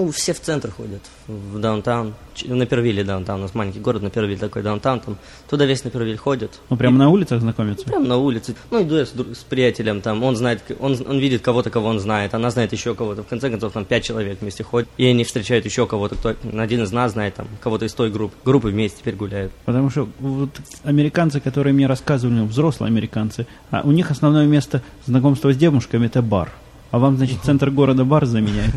[0.00, 2.14] Ну, все в центр ходят, в даунтаун,
[2.46, 5.90] на Первиле даунтаун, у нас маленький город, на Первиле такой даунтаун, там, туда весь на
[5.90, 6.58] Первиле ходят.
[6.70, 7.84] Ну, прямо и, на улицах знакомятся?
[7.84, 8.54] Прямо на улице.
[8.70, 12.00] Ну, иду я с, с приятелем, там, он знает, он, он видит кого-то, кого он
[12.00, 13.24] знает, она знает еще кого-то.
[13.24, 16.82] В конце концов, там, пять человек вместе ходят, и они встречают еще кого-то, кто один
[16.84, 18.34] из нас знает, там, кого-то из той группы.
[18.42, 19.52] Группы вместе теперь гуляют.
[19.66, 20.48] Потому что вот
[20.82, 26.06] американцы, которые мне рассказывали, ну, взрослые американцы, а у них основное место знакомства с девушками–
[26.06, 26.50] это бар.
[26.90, 28.74] А вам, значит, центр города бар заменяет?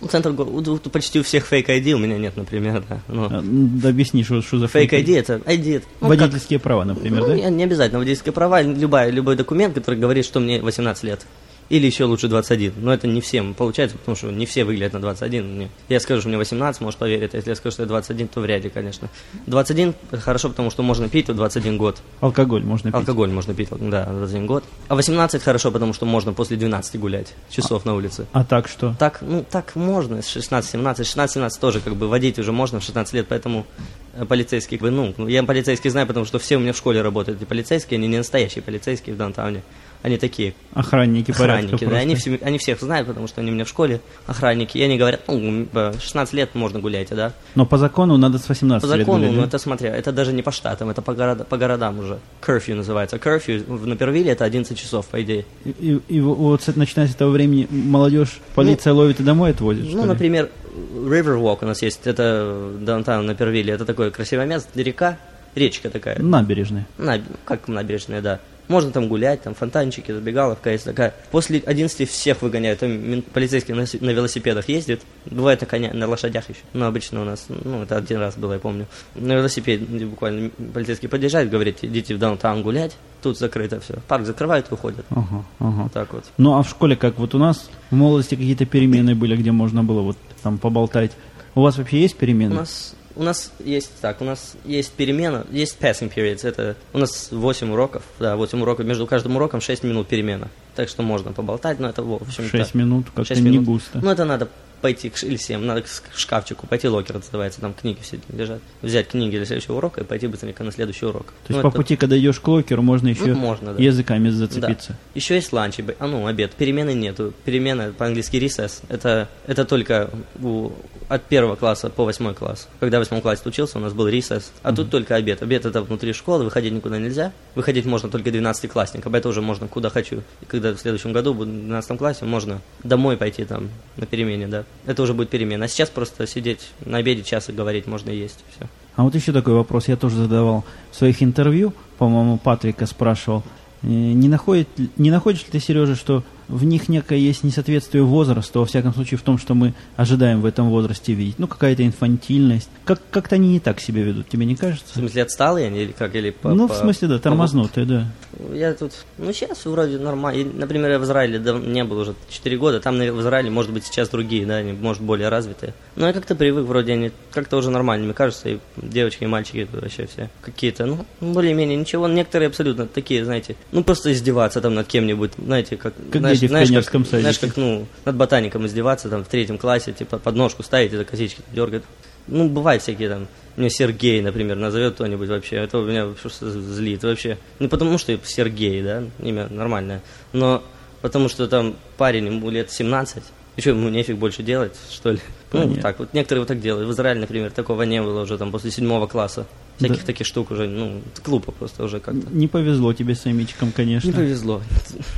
[0.00, 3.00] Ну, центр города, почти у всех фейк ID, у меня нет, например, да.
[3.08, 3.26] Но...
[3.26, 5.18] А, да объясни, что, что за фейк ID?
[5.18, 5.82] это ID.
[6.00, 6.64] Ну, водительские как...
[6.64, 7.34] права, например, ну, да?
[7.34, 11.26] Не, не обязательно водительские права, любая, любой документ, который говорит, что мне 18 лет.
[11.68, 12.74] Или еще лучше 21.
[12.76, 15.68] Но это не всем получается, потому что не все выглядят на 21.
[15.88, 17.34] Я скажу, что мне 18, может поверить.
[17.34, 19.08] А если я скажу, что я 21, то вряд ли, конечно.
[19.46, 21.98] 21 хорошо, потому что можно пить в 21 год.
[22.20, 22.98] Алкоголь можно пить.
[22.98, 24.64] Алкоголь можно пить, да, в 21 год.
[24.88, 28.26] А 18 хорошо, потому что можно после 12 гулять часов а, на улице.
[28.32, 28.94] А так что?
[28.98, 31.00] Так, ну, так можно, с 16-17.
[31.00, 33.66] 16-17 тоже как бы водить уже можно в 16 лет, поэтому
[34.14, 37.44] э, полицейские, ну, я полицейских знаю, потому что все у меня в школе работают, и
[37.44, 39.62] полицейские, они не настоящие полицейские в даунтауне
[40.06, 40.54] они такие...
[40.72, 44.00] Охранники, охранники, да, они, все, они всех знают, потому что они у меня в школе
[44.26, 47.32] охранники, и они говорят, ну, 16 лет можно гулять, да.
[47.56, 50.32] Но по закону надо с 18 по лет закону, гулять, ну, это смотря, это даже
[50.32, 52.20] не по штатам, это по, города, по городам уже.
[52.40, 53.16] Curfew называется.
[53.16, 55.44] Curfew в Напервилле это 11 часов, по идее.
[55.64, 59.92] И, и, и вот начиная с этого времени молодежь, полиция ну, ловит и домой отвозит,
[59.92, 60.50] Ну, например,
[60.94, 65.18] Riverwalk у нас есть, это даунтаун на Первиле, это такое красивое место, река,
[65.56, 66.22] речка такая.
[66.22, 66.86] Набережная.
[66.96, 68.40] На, как набережная, да.
[68.68, 71.14] Можно там гулять, там фонтанчики, забегаловка есть такая.
[71.30, 76.60] После 11 всех выгоняют, там полицейские на, велосипедах ездят, бывает на коня, на лошадях еще.
[76.72, 78.86] Но обычно у нас, ну, это один раз было, я помню.
[79.14, 83.94] На велосипеде буквально полицейский подъезжает, говорит, идите в даунтаун гулять, тут закрыто все.
[84.08, 85.04] Парк закрывают, выходят.
[85.10, 85.82] Ага, ага.
[85.82, 86.24] Вот так вот.
[86.38, 87.18] Ну а в школе как?
[87.18, 91.12] Вот у нас в молодости какие-то перемены были, где можно было вот там поболтать.
[91.54, 92.54] У вас вообще есть перемены?
[92.54, 96.98] У нас у нас есть так, у нас есть перемена, есть passing periods, это у
[96.98, 100.48] нас 8 уроков, да, 8 уроков, между каждым уроком 6 минут перемена.
[100.74, 104.00] Так что можно поболтать, но это, в общем 6 минут, как-то 6 не густо.
[104.02, 104.48] Ну, это надо
[104.80, 108.60] пойти, к, или 7, надо к шкафчику, пойти locker называется, там книги все лежат.
[108.82, 111.26] Взять книги для следующего урока и пойти быстренько на следующий урок.
[111.26, 113.82] То есть Ну, по это- пути, когда идешь к локеру, можно еще Ну, можно, да.
[113.82, 114.92] языками зацепиться.
[114.92, 114.98] Да.
[115.14, 116.52] Еще есть ланч, а ну, обед.
[116.52, 117.32] Перемены нету.
[117.44, 118.82] Перемена по-английски recess.
[118.88, 120.10] Это, это только
[120.42, 120.70] у-
[121.08, 122.68] от первого класса по восьмой класс.
[122.80, 124.44] Когда в восьмом классе учился, у нас был recess.
[124.62, 125.40] А тут только обед.
[125.42, 127.32] Обед это внутри школы, выходить никуда нельзя.
[127.54, 129.14] Выходить можно только 12-классникам.
[129.14, 130.22] Это уже можно куда хочу.
[130.42, 134.48] И когда в следующем году буду в 12 классе, можно домой пойти там на перемене,
[134.48, 134.64] да.
[134.86, 135.64] Это уже будет перемена.
[135.64, 138.44] А сейчас просто сидеть на обеде час и говорить можно и есть.
[138.54, 138.68] Все.
[138.94, 143.42] А вот еще такой вопрос, я тоже задавал в своих интервью, по-моему, Патрика спрашивал,
[143.82, 148.60] э, не, находит, не находишь ли ты, Сережа, что в них некое есть несоответствие возрасту,
[148.60, 152.68] во всяком случае в том, что мы ожидаем в этом возрасте видеть, ну какая-то инфантильность,
[152.84, 154.98] как, как-то они не так себя ведут, тебе не В кажется?
[154.98, 156.14] смысле, отсталые они или как?
[156.14, 158.06] Или по, ну, по- в смысле, да, тормознутые, да.
[158.52, 160.50] Я тут, ну, сейчас вроде нормально.
[160.54, 162.80] Например, я в Израиле дав- не был уже 4 года.
[162.80, 165.72] Там в Израиле, может быть, сейчас другие, да, они, может, более развитые.
[165.96, 168.50] Но я как-то привык, вроде они как-то уже нормальными кажутся.
[168.50, 172.06] И девочки, и мальчики вообще все какие-то, ну, более-менее ничего.
[172.08, 175.94] Некоторые абсолютно такие, знаете, ну, просто издеваться там над кем-нибудь, знаете, как...
[176.10, 177.46] Как знаешь, дети в знаешь, пионерском как, Знаешь, садике.
[177.46, 181.42] как, ну, над ботаником издеваться, там, в третьем классе, типа, подножку ставить и за косички
[181.52, 181.82] дергать.
[182.26, 183.28] Ну, бывают всякие там.
[183.56, 185.56] Меня Сергей, например, назовет кто-нибудь вообще.
[185.56, 187.38] Это меня просто злит вообще.
[187.58, 190.62] Не потому, что я Сергей, да, имя нормальное, но
[191.02, 193.22] потому что там парень, ему лет 17,
[193.56, 195.20] и что, ему нефиг больше делать, что ли?
[195.56, 195.82] Ну, Понятно.
[195.82, 196.88] так вот, некоторые вот так делают.
[196.88, 199.46] В Израиле, например, такого не было уже там после седьмого класса.
[199.78, 200.06] Всяких Да.
[200.06, 202.28] таких штук уже, ну, глупо просто уже как-то.
[202.30, 204.08] Не повезло тебе с амичком, конечно.
[204.08, 204.62] Не повезло.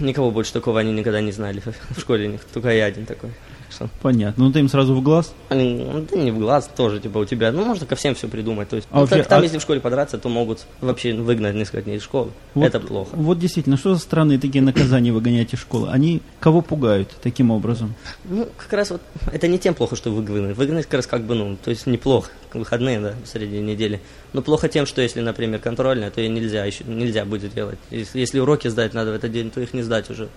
[0.01, 3.31] Никого больше такого они никогда не знали в школе, только я один такой.
[3.79, 4.45] Что, Понятно.
[4.45, 5.33] Ну ты им сразу в глаз?
[5.51, 8.27] они, ну, да не в глаз тоже, типа, у тебя, ну, можно ко всем все
[8.27, 8.69] придумать.
[8.69, 11.15] То есть, А ну, вообще, так, там, а- если в школе подраться, то могут вообще
[11.15, 12.31] выгнать несколько дней из школы.
[12.55, 13.11] Вот- Это плохо.
[13.13, 15.91] Вот действительно, что за странные такие наказания выгонять из школы?
[15.91, 17.95] Они кого пугают таким образом?
[18.25, 19.01] Ну, как раз вот,
[19.33, 20.57] это не тем плохо, что выгнать.
[20.57, 24.01] Выгнать как раз как бы, ну, то есть неплохо, выходные, да, в среди недели.
[24.33, 27.79] Но плохо тем, что если, например, контрольная, то ее нельзя еще, нельзя будет делать.
[27.91, 30.29] Если, если уроки сдать надо в этот день, то их не сдать уже.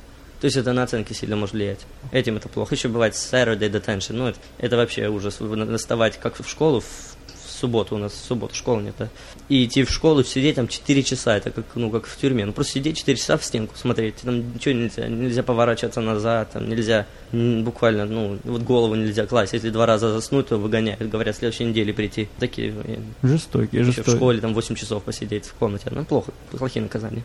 [0.42, 1.82] То есть это на оценки сильно может влиять.
[2.12, 2.74] Этим это плохо.
[2.74, 4.14] Еще бывает Saturday detention.
[4.14, 5.40] Ну, это, это вообще ужас.
[5.78, 7.94] Вставать как в школу в, в субботу.
[7.94, 8.96] У нас в субботу школы нет.
[8.98, 9.10] да.
[9.50, 11.38] И идти в школу, сидеть там 4 часа.
[11.38, 12.44] Это как, ну, как в тюрьме.
[12.48, 14.16] Ну, просто сидеть 4 часа в стенку смотреть.
[14.24, 15.08] Там ничего нельзя.
[15.08, 16.54] Нельзя поворачиваться назад.
[16.54, 19.54] Там нельзя буквально, ну, вот голову нельзя класть.
[19.54, 21.08] Если два раза заснуть, то выгоняют.
[21.08, 22.30] Говорят, в следующей неделе прийти.
[22.40, 24.16] Такие, э, Жестокие, еще в жестокие.
[24.16, 25.90] школе там 8 часов посидеть в комнате.
[25.92, 26.34] Ну, плохо.
[26.50, 27.22] Плохие наказания.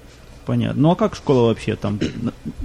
[0.46, 0.80] Понятно.
[0.80, 1.98] Ну а как школа вообще там?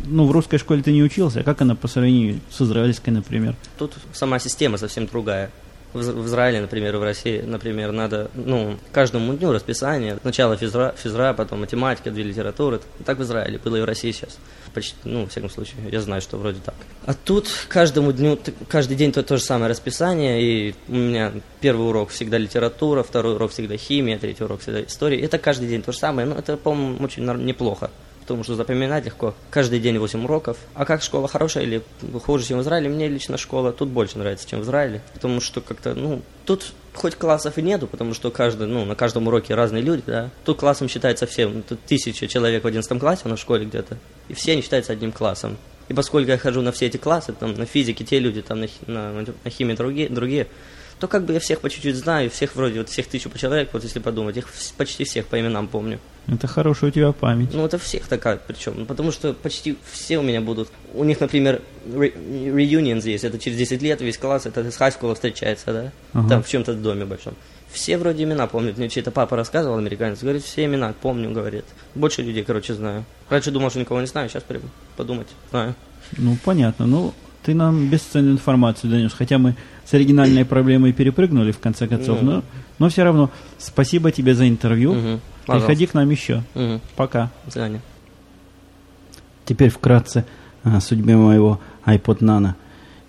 [0.06, 3.56] Ну, в русской школе ты не учился, а как она по сравнению с израильской, например?
[3.78, 5.52] Тут сама система совсем другая.
[5.94, 10.18] В Из- в Израиле, например, и в России, например, надо, ну, каждому дню расписание.
[10.22, 12.80] Сначала физра, физра, потом математика, две литературы.
[13.06, 14.38] Так в Израиле было и в России сейчас.
[14.74, 16.76] Почти, ну, во всяком случае, я знаю, что вроде так.
[17.06, 21.88] А тут каждому дню, каждый день то, то же самое расписание, и у меня первый
[21.90, 25.20] урок всегда литература, второй урок всегда химия, третий урок всегда история.
[25.20, 27.92] Это каждый день то же самое, но это, по-моему, очень неплохо
[28.32, 29.36] потому что запоминать легко.
[29.50, 30.58] Каждый день 8 уроков.
[30.74, 31.82] А как школа хорошая или
[32.24, 32.90] хуже, чем в Израиле?
[32.90, 35.02] Мне лично школа тут больше нравится, чем в Израиле.
[35.14, 39.28] Потому что как-то, ну, тут хоть классов и нету, потому что каждый, ну, на каждом
[39.28, 40.30] уроке разные люди, да.
[40.46, 41.62] Тут классом считается всем.
[41.64, 43.98] Тут тысяча человек в 11 классе на школе где-то.
[44.30, 45.58] И все они считаются одним классом.
[45.90, 48.68] И поскольку я хожу на все эти классы, там, на физике те люди, там, на,
[48.88, 50.48] на, на химии другие, другие,
[51.02, 53.84] то как бы я всех по чуть-чуть знаю, всех вроде, вот всех тысячу человек, вот
[53.84, 56.00] если подумать, их почти всех по именам помню.
[56.28, 57.52] Это хорошая у тебя память.
[57.54, 60.70] Ну, это всех такая, причем, ну, потому что почти все у меня будут.
[60.94, 65.74] У них, например, reunions есть, это через 10 лет весь класс, это с хайскула встречается,
[65.74, 66.30] да, Ага.
[66.30, 67.34] там в чем-то доме большом.
[67.72, 71.66] Все вроде имена помнят, мне чей-то папа рассказывал, американец, говорит, все имена помню, говорит.
[71.96, 73.06] Больше людей, короче, знаю.
[73.28, 74.62] Раньше думал, что никого не знаю, сейчас прям
[74.98, 75.74] подумать, знаю.
[76.18, 76.86] Ну, понятно.
[76.86, 79.14] Ну, ты нам бесценную информацию донес.
[79.14, 79.56] Хотя мы
[79.92, 82.22] с оригинальной проблемой перепрыгнули, в конце концов.
[82.22, 82.44] Но,
[82.80, 84.94] но все равно спасибо тебе за интервью.
[84.94, 85.22] Мгм.
[85.46, 86.44] Приходи к нам еще.
[86.56, 86.80] Мгм.
[86.96, 87.30] Пока.
[87.46, 87.82] До свидания.
[89.44, 90.24] Теперь вкратце
[90.64, 92.54] о судьбе моего iPod Nano,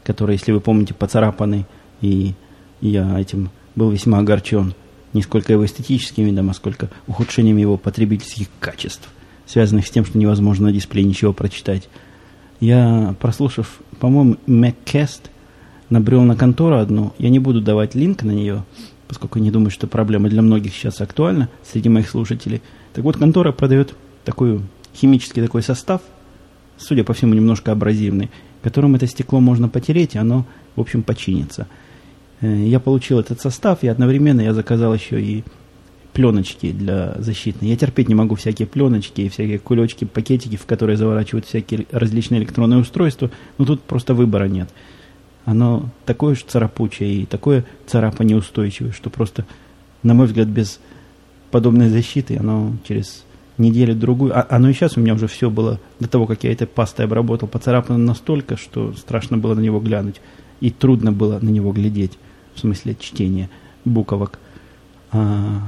[0.03, 1.66] который, если вы помните, поцарапанный
[2.01, 2.35] И
[2.81, 4.75] я этим был весьма огорчен.
[5.12, 9.09] Не сколько его эстетическим видом, а сколько ухудшением его потребительских качеств,
[9.47, 11.88] связанных с тем, что невозможно на дисплее ничего прочитать.
[12.59, 15.31] Я, прослушав, по-моему, MacCast,
[15.93, 17.13] набрел на контору одну.
[17.19, 18.65] Я не буду давать линк на нее,
[19.09, 22.63] поскольку не думаю, что проблема для многих сейчас актуальна среди моих слушателей.
[22.95, 24.61] Так вот, контора продает такой
[24.95, 26.01] химический такой состав,
[26.79, 28.31] судя по всему, немножко абразивный,
[28.63, 31.67] которым это стекло можно потереть, и оно, в общем, починится.
[32.41, 35.45] Э, я получил этот состав, и одновременно я заказал еще и
[36.13, 37.69] пленочки для защитной.
[37.69, 42.81] Я терпеть не могу всякие пленочки, всякие кулечки, пакетики, в которые заворачивают всякие различные электронные
[42.81, 44.69] устройства, но тут просто выбора нет.
[45.45, 49.45] Оно такое же царапучее и такое царапанеустойчивое, что просто,
[50.03, 50.81] на мой взгляд, без
[51.51, 53.25] подобной защиты оно через
[53.59, 56.67] неделю-другую, а оно и сейчас у меня уже все было, до того, как я этой
[56.67, 60.21] пастой обработал, поцарапано настолько, что страшно было на него глянуть,
[60.61, 62.19] и трудно было на него глядеть,
[62.55, 63.51] в смысле чтения
[63.85, 64.39] буквок.
[65.11, 65.61] А,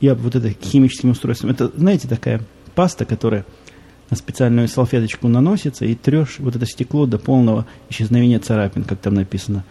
[0.00, 2.42] я вот это химическим устройством, это, знаете, такая
[2.74, 3.44] паста, которая
[4.10, 9.14] на специальную салфеточку наносится, и трешь вот это стекло до полного исчезновения царапин, как там
[9.14, 9.64] написано.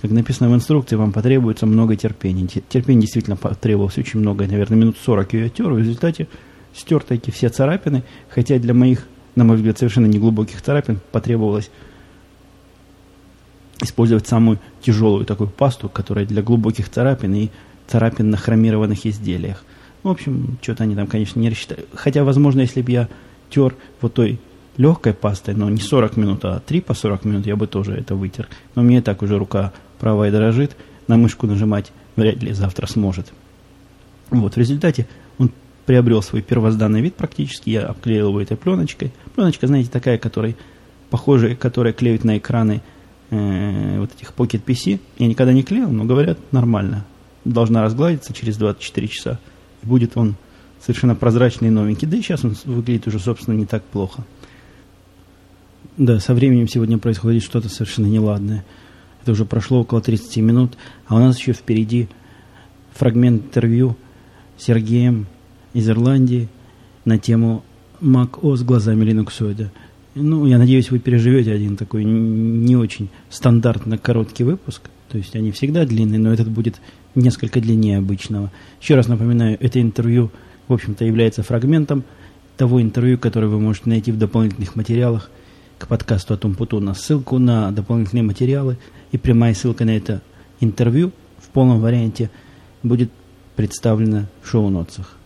[0.00, 2.48] Как написано в инструкции, вам потребуется много терпения.
[2.68, 6.26] Терпения действительно потребовалось очень много, наверное, минут 40 ее тер, в результате
[6.74, 11.70] стерты эти все царапины, хотя для моих, на мой взгляд, совершенно неглубоких царапин потребовалось
[13.80, 17.50] использовать самую тяжелую такую пасту, которая для глубоких царапин и
[17.86, 19.64] царапин на хромированных изделиях.
[20.02, 21.84] В общем, что-то они там, конечно, не рассчитали.
[21.94, 23.08] Хотя, возможно, если бы я
[23.52, 24.38] тер вот той
[24.76, 28.14] легкой пастой, но не 40 минут, а 3 по 40 минут, я бы тоже это
[28.14, 28.48] вытер.
[28.74, 33.32] Но мне так уже рука правая дрожит, на мышку нажимать вряд ли завтра сможет.
[34.30, 35.06] Вот, в результате
[35.38, 35.50] он
[35.84, 39.12] приобрел свой первозданный вид практически, я обклеил его этой пленочкой.
[39.34, 40.56] Пленочка, знаете, такая, которая,
[41.10, 42.82] похожая, которая клеит на экраны
[43.30, 45.00] э, вот этих Pocket PC.
[45.18, 47.04] Я никогда не клеил, но говорят, нормально.
[47.44, 49.38] Должна разгладиться через 24 часа.
[49.82, 50.36] И будет он
[50.84, 52.08] совершенно прозрачный и новенький.
[52.08, 54.24] Да и сейчас он выглядит уже, собственно, не так плохо.
[55.96, 58.64] Да, со временем сегодня происходит что-то совершенно неладное.
[59.22, 62.08] Это уже прошло около 30 минут, а у нас еще впереди
[62.92, 63.96] фрагмент интервью
[64.58, 65.26] с Сергеем
[65.74, 66.48] из Ирландии
[67.04, 67.62] на тему
[68.00, 69.70] Mac OS глазами линуксоида.
[70.14, 74.90] Ну, я надеюсь, вы переживете один такой не очень стандартно короткий выпуск.
[75.08, 76.80] То есть они всегда длинные, но этот будет
[77.14, 78.50] несколько длиннее обычного.
[78.80, 80.30] Еще раз напоминаю, это интервью,
[80.72, 82.04] в общем-то, является фрагментом
[82.56, 85.30] того интервью, которое вы можете найти в дополнительных материалах
[85.78, 86.94] к подкасту от Умпутуна.
[86.94, 88.78] Ссылку на дополнительные материалы
[89.10, 90.22] и прямая ссылка на это
[90.60, 92.30] интервью в полном варианте
[92.82, 93.10] будет
[93.54, 95.16] представлена в шоу-нотсах.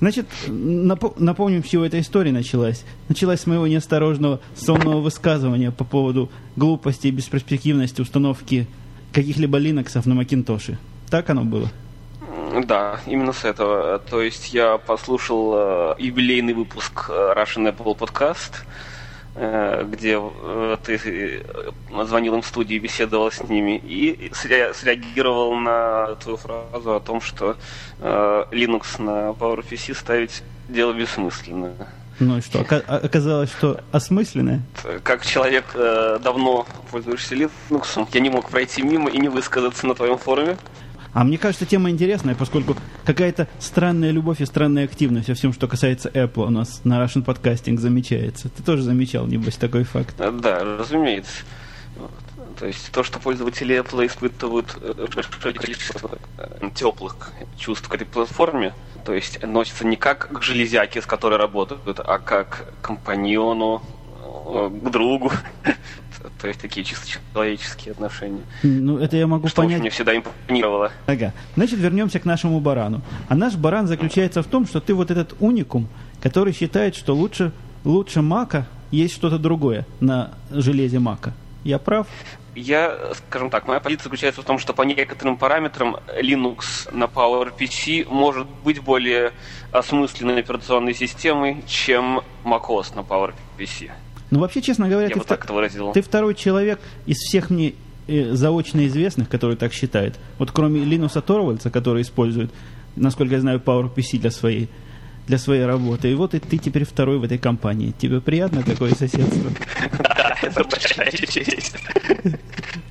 [0.00, 2.84] Значит, нап- напомним, с чего эта история началась.
[3.08, 8.66] Началась с моего неосторожного сонного высказывания по поводу глупости и бесперспективности установки
[9.12, 10.78] каких-либо линоксов на Макинтоше.
[11.08, 11.70] Так оно было?
[12.62, 13.98] Да, именно с этого.
[13.98, 18.52] То есть я послушал э, юбилейный выпуск э, Russian Apple Podcast,
[19.34, 20.20] э, где
[20.84, 21.44] ты
[22.04, 27.56] звонил им в студию, беседовал с ними и среагировал на твою фразу о том, что
[28.00, 31.74] Linux на PowerPC ставить дело бессмысленное.
[32.20, 34.62] Ну и что, оказалось, что осмысленное?
[35.02, 40.18] Как человек, давно пользующийся Linux, я не мог пройти мимо и не высказаться на твоем
[40.18, 40.56] форуме.
[41.14, 45.68] А мне кажется, тема интересная, поскольку какая-то странная любовь и странная активность во всем, что
[45.68, 48.48] касается Apple, у нас на Russian Podcasting замечается.
[48.48, 50.16] Ты тоже замечал, небось, такой факт?
[50.18, 51.44] Да, разумеется.
[52.58, 58.06] То есть то, что пользователи Apple испытывают э, большое количество э, теплых чувств к этой
[58.06, 58.74] платформе,
[59.04, 63.82] то есть относятся не как к железяке, с которой работают, а как к компаньону,
[64.46, 65.32] э, к другу.
[66.40, 68.42] То есть такие чисто человеческие отношения.
[68.62, 69.80] Ну, это я могу что понять.
[69.80, 70.90] мне всегда импонировало.
[71.06, 71.32] Ага.
[71.54, 73.02] Значит, вернемся к нашему барану.
[73.28, 75.88] А наш баран заключается в том, что ты вот этот уникум,
[76.22, 77.52] который считает, что лучше,
[77.84, 81.34] лучше мака есть что-то другое на железе мака.
[81.64, 82.06] Я прав?
[82.54, 88.06] Я, скажем так, моя позиция заключается в том, что по некоторым параметрам Linux на PowerPC
[88.08, 89.32] может быть более
[89.72, 93.90] осмысленной операционной системой, чем macOS на PowerPC.
[94.30, 95.92] Ну, вообще, честно говоря, ты, выразил.
[95.92, 97.74] ты второй человек из всех мне
[98.08, 100.18] э, заочно известных, который так считает.
[100.38, 102.50] Вот кроме Линуса Торвальца, который использует,
[102.96, 104.68] насколько я знаю, PowerPC для своей
[105.26, 106.10] для своей работы.
[106.10, 107.94] И вот и ты теперь второй в этой компании.
[107.98, 109.50] Тебе приятно такое соседство?
[109.98, 111.76] Да, это большая честь.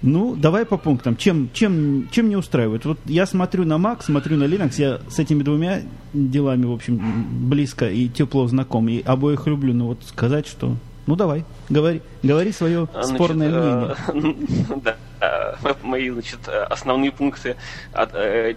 [0.01, 1.15] Ну, давай по пунктам.
[1.15, 2.85] Чем, чем, чем не устраивает?
[2.85, 5.81] Вот я смотрю на Mac, смотрю на Linux, я с этими двумя
[6.13, 6.99] делами, в общем,
[7.47, 10.75] близко и тепло знаком, и обоих люблю, но вот сказать, что
[11.05, 14.37] Ну давай, говори, говори свое значит, спорное мнение.
[14.83, 14.95] Да,
[15.83, 17.55] мои значит, основные пункты
[17.93, 18.53] Э,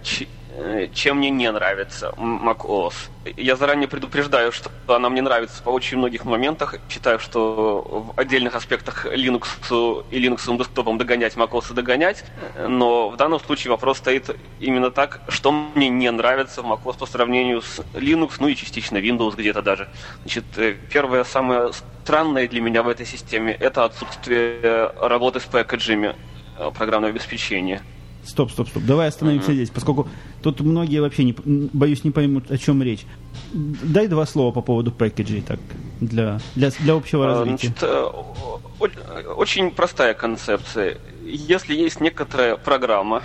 [0.93, 2.93] чем мне не нравится macOS.
[3.35, 6.75] Я заранее предупреждаю, что она мне нравится по очень многих моментах.
[6.89, 12.23] Считаю, что в отдельных аспектах Linux и Linux десктопом догонять macOS и догонять.
[12.67, 17.05] Но в данном случае вопрос стоит именно так, что мне не нравится в macOS по
[17.05, 19.89] сравнению с Linux, ну и частично Windows где-то даже.
[20.21, 21.71] Значит, э, первое, самое
[22.03, 26.15] странное для меня в этой системе, это отсутствие работы с пэкэджами
[26.57, 27.83] э, программного обеспечения.
[28.27, 28.83] Стоп, стоп, стоп.
[28.83, 29.55] Давай остановимся uh-huh.
[29.55, 30.07] здесь, поскольку
[30.43, 31.35] тут многие вообще, не,
[31.73, 33.05] боюсь, не поймут, о чем речь.
[33.53, 35.59] Дай два слова по поводу пэкэджей, так,
[36.01, 37.73] для, для, для общего а, развития.
[37.79, 40.97] Значит, э, очень простая концепция.
[41.23, 43.23] Если есть некоторая программа,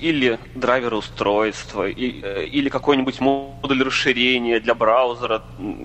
[0.00, 5.42] или драйвер устройства, э, или какой-нибудь модуль расширения для браузера,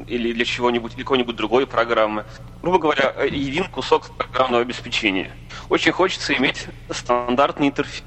[0.07, 2.25] или для чего-нибудь, или какой-нибудь другой программы.
[2.61, 5.31] Грубо говоря, един кусок программного обеспечения.
[5.69, 8.03] Очень хочется иметь стандартный интерфейс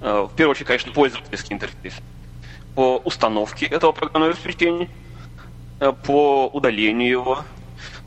[0.00, 1.94] Э, в первую очередь, конечно, пользовательский интерфейс,
[2.74, 4.88] по установке этого программного обеспечения,
[5.80, 7.38] э, по удалению его,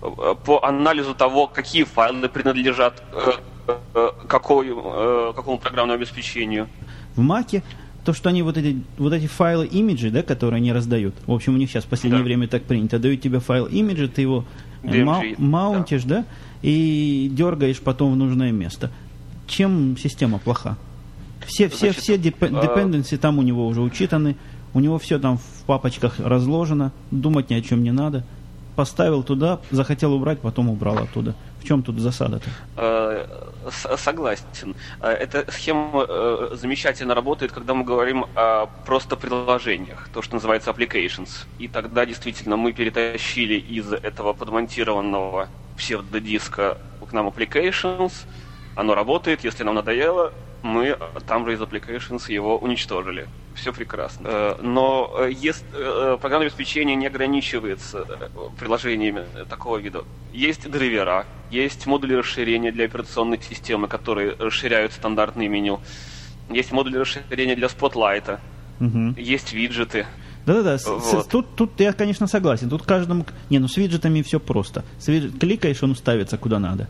[0.02, 3.04] э, по анализу того, какие файлы принадлежат
[4.28, 4.68] какой,
[5.34, 6.68] какому программному обеспечению.
[7.16, 7.64] В Маке
[8.04, 11.54] то, что они вот эти, вот эти файлы имиджи, да, которые они раздают, в общем,
[11.54, 12.26] у них сейчас в последнее да.
[12.26, 14.46] время так принято, дают тебе файл имиджи, ты его
[14.84, 16.18] DMG, маунтишь, да.
[16.18, 16.26] да,
[16.62, 18.92] и дергаешь потом в нужное место.
[19.48, 20.78] Чем система плоха?
[21.46, 24.36] Все, все, Значит, все dependency там у него уже учитаны,
[24.74, 28.24] у него все там в папочках разложено, думать ни о чем не надо.
[28.76, 31.36] Поставил туда, захотел убрать, потом убрал оттуда.
[31.62, 32.50] В чем тут засада-то?
[32.76, 33.28] Э,
[33.98, 34.76] согласен.
[35.00, 40.72] Э, эта схема э, замечательно работает, когда мы говорим о просто приложениях, то, что называется
[40.72, 41.46] applications.
[41.60, 48.26] И тогда действительно мы перетащили из этого подмонтированного псевдодиска к нам applications.
[48.76, 50.34] Оно работает, если нам надоело,
[50.64, 50.98] мы
[51.28, 53.28] там же из applications его уничтожили.
[53.56, 54.28] Все прекрасно.
[54.28, 58.06] Э, но э, есть, э, программное обеспечение не ограничивается
[58.60, 60.04] приложениями такого вида.
[60.32, 65.80] Есть драйвера, есть модули расширения для операционной системы, которые расширяют стандартные меню.
[66.50, 68.40] Есть модули расширения для спотлайта.
[68.80, 69.16] Угу.
[69.18, 70.06] Есть виджеты.
[70.46, 71.30] Да-да-да, вот.
[71.30, 72.70] тут, тут я, конечно, согласен.
[72.70, 73.26] Тут каждому...
[73.50, 74.84] Не, ну с виджетами все просто.
[74.98, 75.40] С виджет...
[75.40, 76.90] Кликаешь, он ставится куда надо.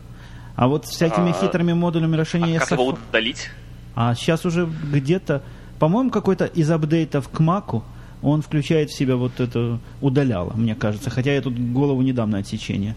[0.56, 2.58] А вот с всякими а, хитрыми модулями расширения...
[2.58, 3.50] А как его удалить?
[3.94, 5.42] А сейчас уже где-то,
[5.78, 7.84] по-моему, какой-то из апдейтов к Маку
[8.22, 11.10] он включает в себя вот это удаляло, мне кажется.
[11.10, 12.96] Хотя я тут голову не дам на отсечение.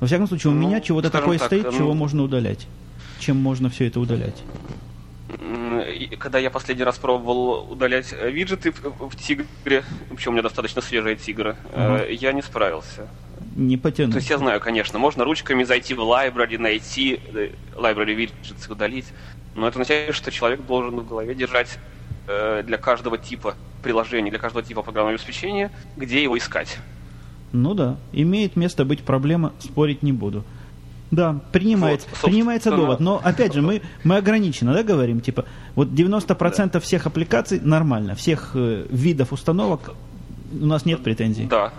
[0.00, 2.66] Во всяком случае, у ну, меня чего-то такое так, стоит, ну, чего можно удалять.
[3.18, 4.42] Чем можно все это удалять?
[6.18, 9.46] Когда я последний раз пробовал удалять э, виджеты в, в Тигре,
[10.14, 12.12] причем у меня достаточно свежая Тигра, uh-huh.
[12.12, 13.08] я не справился.
[13.54, 14.12] Не потянул.
[14.12, 19.06] То есть я знаю, конечно, можно ручками зайти в library, найти э, library виджеты, удалить.
[19.56, 21.78] Но это означает, что человек должен в голове держать
[22.28, 26.78] э, для каждого типа приложения, для каждого типа программного обеспечения, где его искать.
[27.52, 30.44] Ну да, имеет место быть проблема, спорить не буду.
[31.10, 33.00] Да, принимается, вот, принимается довод.
[33.00, 36.80] Но опять же, мы, мы ограниченно, да, говорим, типа, вот 90% да.
[36.80, 39.94] всех аппликаций нормально, всех э, видов установок
[40.52, 41.46] у нас нет претензий.
[41.46, 41.72] Да,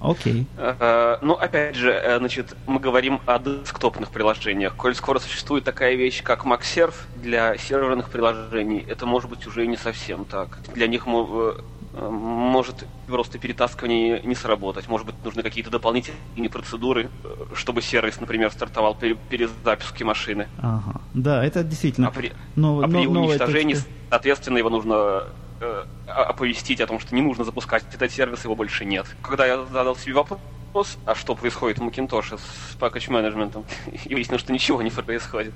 [0.00, 0.46] Окей.
[0.56, 0.76] Okay.
[0.80, 4.74] Э, ну, опять же, э, значит, мы говорим о десктопных приложениях.
[4.74, 9.76] Коль скоро существует такая вещь, как MacServe для серверных приложений, это может быть уже не
[9.76, 10.58] совсем так.
[10.74, 14.88] Для них э, может просто перетаскивание не сработать.
[14.88, 17.10] Может быть, нужны какие-то дополнительные процедуры,
[17.54, 20.48] чтобы сервис, например, стартовал при перезапуске машины.
[20.58, 21.00] Ага.
[21.12, 22.08] Да, это действительно.
[22.08, 23.90] А при, но, а при но, уничтожении, точка...
[24.08, 25.24] соответственно, его нужно
[25.60, 29.06] э, оповестить о том, что не нужно запускать этот сервис, его больше нет.
[29.22, 33.64] Когда я задал себе вопрос, а что происходит в Macintosh с package менеджментом,
[34.04, 35.52] и выяснилось, что ничего не происходит.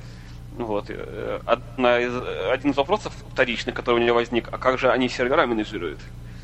[0.56, 0.86] Вот.
[0.88, 2.12] Э, одна из,
[2.50, 5.98] один из вопросов вторичных, который у меня возник, а как же они сервера менеджируют?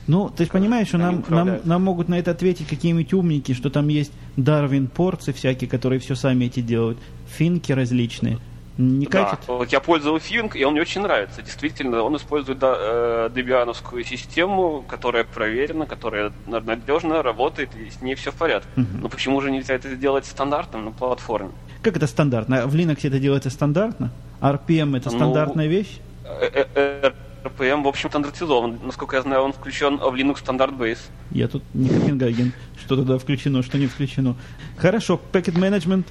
[0.06, 3.70] Ну, ты же понимаешь, что нам, нам, нам могут на это ответить какие-нибудь умники, что
[3.70, 6.98] там есть Дарвин порции всякие, которые все сами эти делают,
[7.28, 8.38] финки различные.
[8.80, 11.42] Не да, вот я пользовался Fing, и он мне очень нравится.
[11.42, 18.14] Действительно, он использует да, э, дебиановскую систему, которая проверена, которая надежно работает, и с ней
[18.14, 18.68] все в порядке.
[18.76, 18.86] Угу.
[19.02, 21.50] Но почему же нельзя это сделать стандартным на платформе?
[21.82, 22.66] Как это стандартно?
[22.66, 24.12] В Linux это делается стандартно?
[24.40, 26.00] RPM это ну, стандартная ну, вещь?
[26.24, 27.12] Э, э,
[27.44, 28.78] RPM, в общем, стандартизован.
[28.82, 31.00] Насколько я знаю, он включен в Linux стандарт Base.
[31.32, 32.52] Я тут не Копенгаген.
[32.78, 34.36] Что туда включено, что не включено.
[34.78, 36.04] Хорошо, Packet Management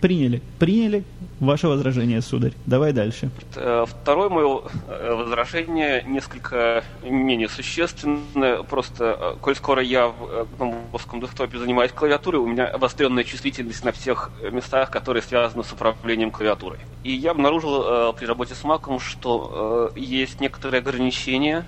[0.00, 0.40] Приняли.
[0.58, 1.04] Приняли
[1.40, 2.52] ваше возражение, сударь.
[2.64, 3.30] Давай дальше.
[3.54, 8.62] Э, второе мое э, возражение несколько менее существенное.
[8.62, 13.92] Просто, э, коль скоро я в гномовском десктопе занимаюсь клавиатурой, у меня обостренная чувствительность на
[13.92, 16.78] всех местах, которые связаны с управлением клавиатурой.
[17.04, 21.64] И я обнаружил при работе с Mac, что есть некоторые ограничения,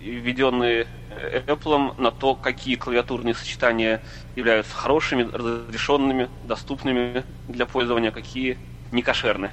[0.00, 0.86] введенные
[1.46, 4.02] Apple на то, какие клавиатурные сочетания
[4.36, 8.58] являются хорошими, разрешенными, доступными для пользования, какие
[8.92, 9.50] не кошерны.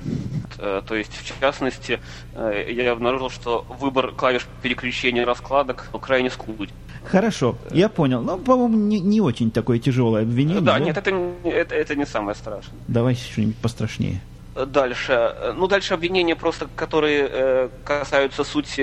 [0.57, 1.99] Э, то есть, в частности,
[2.34, 6.74] э, я обнаружил, что выбор клавиш переключения раскладок крайне скуден.
[7.05, 8.22] Хорошо, я понял.
[8.22, 10.62] Но, по-моему, не, не очень такое тяжелое обвинение.
[10.62, 10.80] Да, да?
[10.80, 11.12] нет, это,
[11.43, 12.78] это, это не самое страшное.
[12.88, 14.22] Давай что-нибудь пострашнее.
[14.66, 15.34] Дальше.
[15.55, 18.82] Ну, дальше обвинения просто, которые э, касаются сути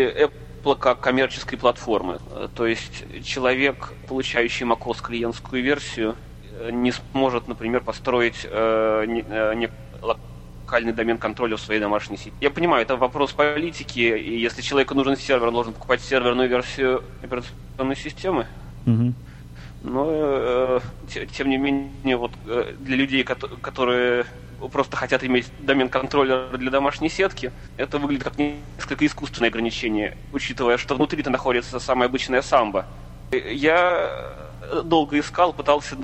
[0.67, 2.19] Apple как коммерческой платформы.
[2.55, 6.17] То есть человек, получающий macOS клиентскую версию,
[6.71, 12.33] не сможет, например, построить э, не, э, не, локальный домен контроля в своей домашней сети.
[12.41, 17.05] Я понимаю, это вопрос политики, и если человеку нужен сервер, он должен покупать серверную версию
[17.23, 18.47] операционной системы.
[18.87, 19.13] Угу.
[19.83, 20.81] Но, э,
[21.37, 24.25] тем не менее, вот э, для людей, которые
[24.73, 30.77] просто хотят иметь домен контроллера для домашней сетки, это выглядит как несколько искусственное ограничение, учитывая,
[30.79, 32.87] что внутри-то находится самая обычная самбо.
[33.33, 34.35] Я
[34.85, 35.97] долго искал, пытался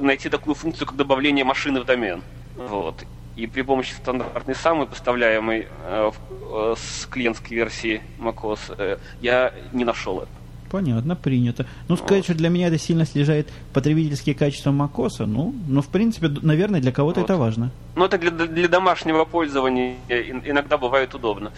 [0.00, 2.22] найти такую функцию, как добавление машины в домен.
[2.56, 3.04] Вот.
[3.36, 6.10] И при помощи стандартной самой, поставляемой э,
[6.50, 10.37] э, с клиентской версии macOS, э, я не нашел это.
[10.70, 11.66] Понятно, принято.
[11.88, 16.28] Ну, сказать, что для меня это сильно снижает потребительские качества macOS, ну, ну, в принципе,
[16.28, 17.30] наверное, для кого-то вот.
[17.30, 17.70] это важно.
[17.96, 21.52] Ну, это для, для домашнего пользования иногда бывает удобно.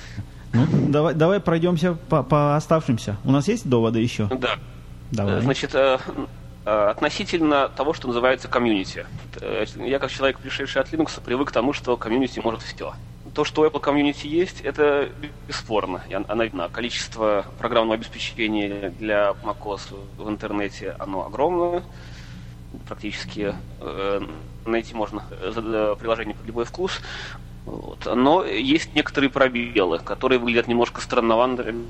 [0.52, 3.16] Ну, давай, давай пройдемся по, по оставшимся.
[3.24, 4.26] У нас есть доводы еще?
[4.26, 4.56] Да.
[5.10, 5.40] Давай.
[5.40, 5.98] Значит, э,
[6.64, 9.06] э, относительно того, что называется комьюнити.
[9.40, 12.94] Э, я, как человек, пришедший от Linux, привык к тому, что комьюнити может все
[13.34, 15.08] то, что у Apple Community есть, это
[15.46, 16.02] бесспорно.
[16.28, 16.68] Она видна.
[16.68, 21.82] Количество программного обеспечения для macOS в интернете, оно огромное.
[22.86, 24.20] Практически э,
[24.66, 27.00] найти можно э, приложение под любой вкус.
[27.66, 28.06] Вот.
[28.14, 31.86] Но есть некоторые пробелы, которые выглядят немножко странноватыми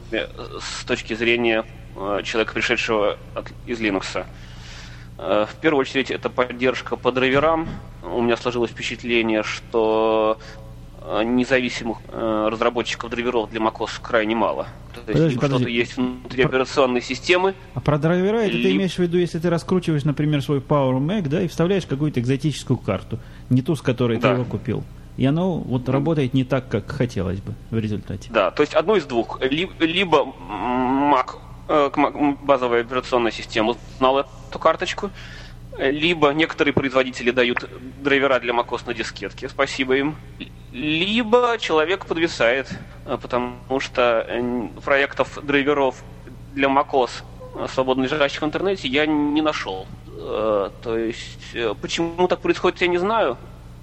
[0.60, 1.64] с точки зрения
[1.96, 4.26] э, человека, пришедшего от, из Linux.
[5.18, 7.68] Э, в первую очередь это поддержка по драйверам.
[8.02, 10.69] У меня сложилось впечатление, что Э,
[11.24, 14.66] независимых э, разработчиков драйверов для macOS крайне мало.
[14.94, 16.48] То есть подожди, что-то есть внутри про...
[16.48, 17.54] операционной системы.
[17.74, 18.62] А про драйвера это Либ...
[18.62, 22.20] ты имеешь в виду, если ты раскручиваешь, например, свой Power Mac, да, и вставляешь какую-то
[22.20, 24.28] экзотическую карту, не ту, с которой да.
[24.28, 24.84] ты его купил.
[25.16, 28.30] И оно вот работает не так, как хотелось бы в результате.
[28.32, 29.40] Да, то есть одно из двух.
[29.42, 31.36] Либо Mac,
[31.68, 31.90] э,
[32.42, 35.10] базовая операционная система знала эту карточку,
[35.78, 37.68] либо некоторые производители дают
[38.02, 40.16] драйвера для macOS на дискетке, спасибо им,
[40.72, 42.70] либо человек подвисает,
[43.06, 46.02] э, потому что э, проектов драйверов
[46.54, 47.22] для macOS
[47.54, 49.86] э, свободно лежащих в интернете я не нашел.
[50.82, 53.38] То есть, почему так происходит, я не знаю.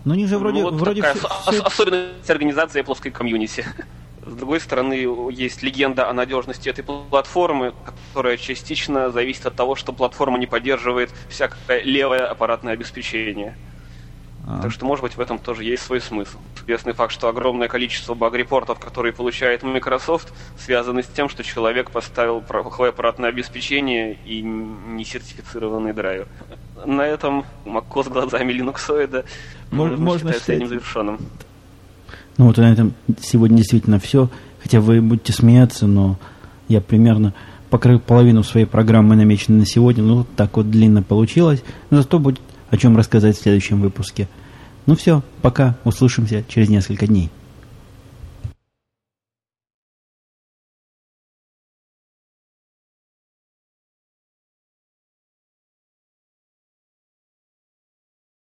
[0.06, 0.62] Но они же вроде...
[0.62, 1.64] Вот вроде такая все...
[1.64, 3.66] особенность организации плоской комьюнити.
[4.26, 4.94] С другой стороны,
[5.32, 7.74] есть легенда о надежности этой платформы,
[8.12, 13.58] которая частично зависит от того, что платформа не поддерживает всякое левое аппаратное обеспечение.
[14.46, 14.62] А.
[14.62, 16.38] Так что, может быть, в этом тоже есть свой смысл.
[16.68, 22.42] Известный факт, что огромное количество баг-репортов, которые получает Microsoft, связаны с тем, что человек поставил
[22.42, 26.28] плохое аппаратное обеспечение и не сертифицированный драйвер.
[26.86, 29.24] На этом macOS глазами линуксоида
[29.72, 31.20] можно, можно считать завершенным.
[32.36, 34.30] Ну вот на этом сегодня действительно все.
[34.62, 36.20] Хотя вы будете смеяться, но
[36.68, 37.34] я примерно
[37.70, 40.04] покрыл половину своей программы, намеченной на сегодня.
[40.04, 41.64] Ну, так вот длинно получилось.
[41.92, 42.42] Но зато будет
[42.72, 44.28] о чем рассказать в следующем выпуске.
[44.88, 45.78] Ну все, пока.
[45.84, 47.30] Услышимся через несколько дней.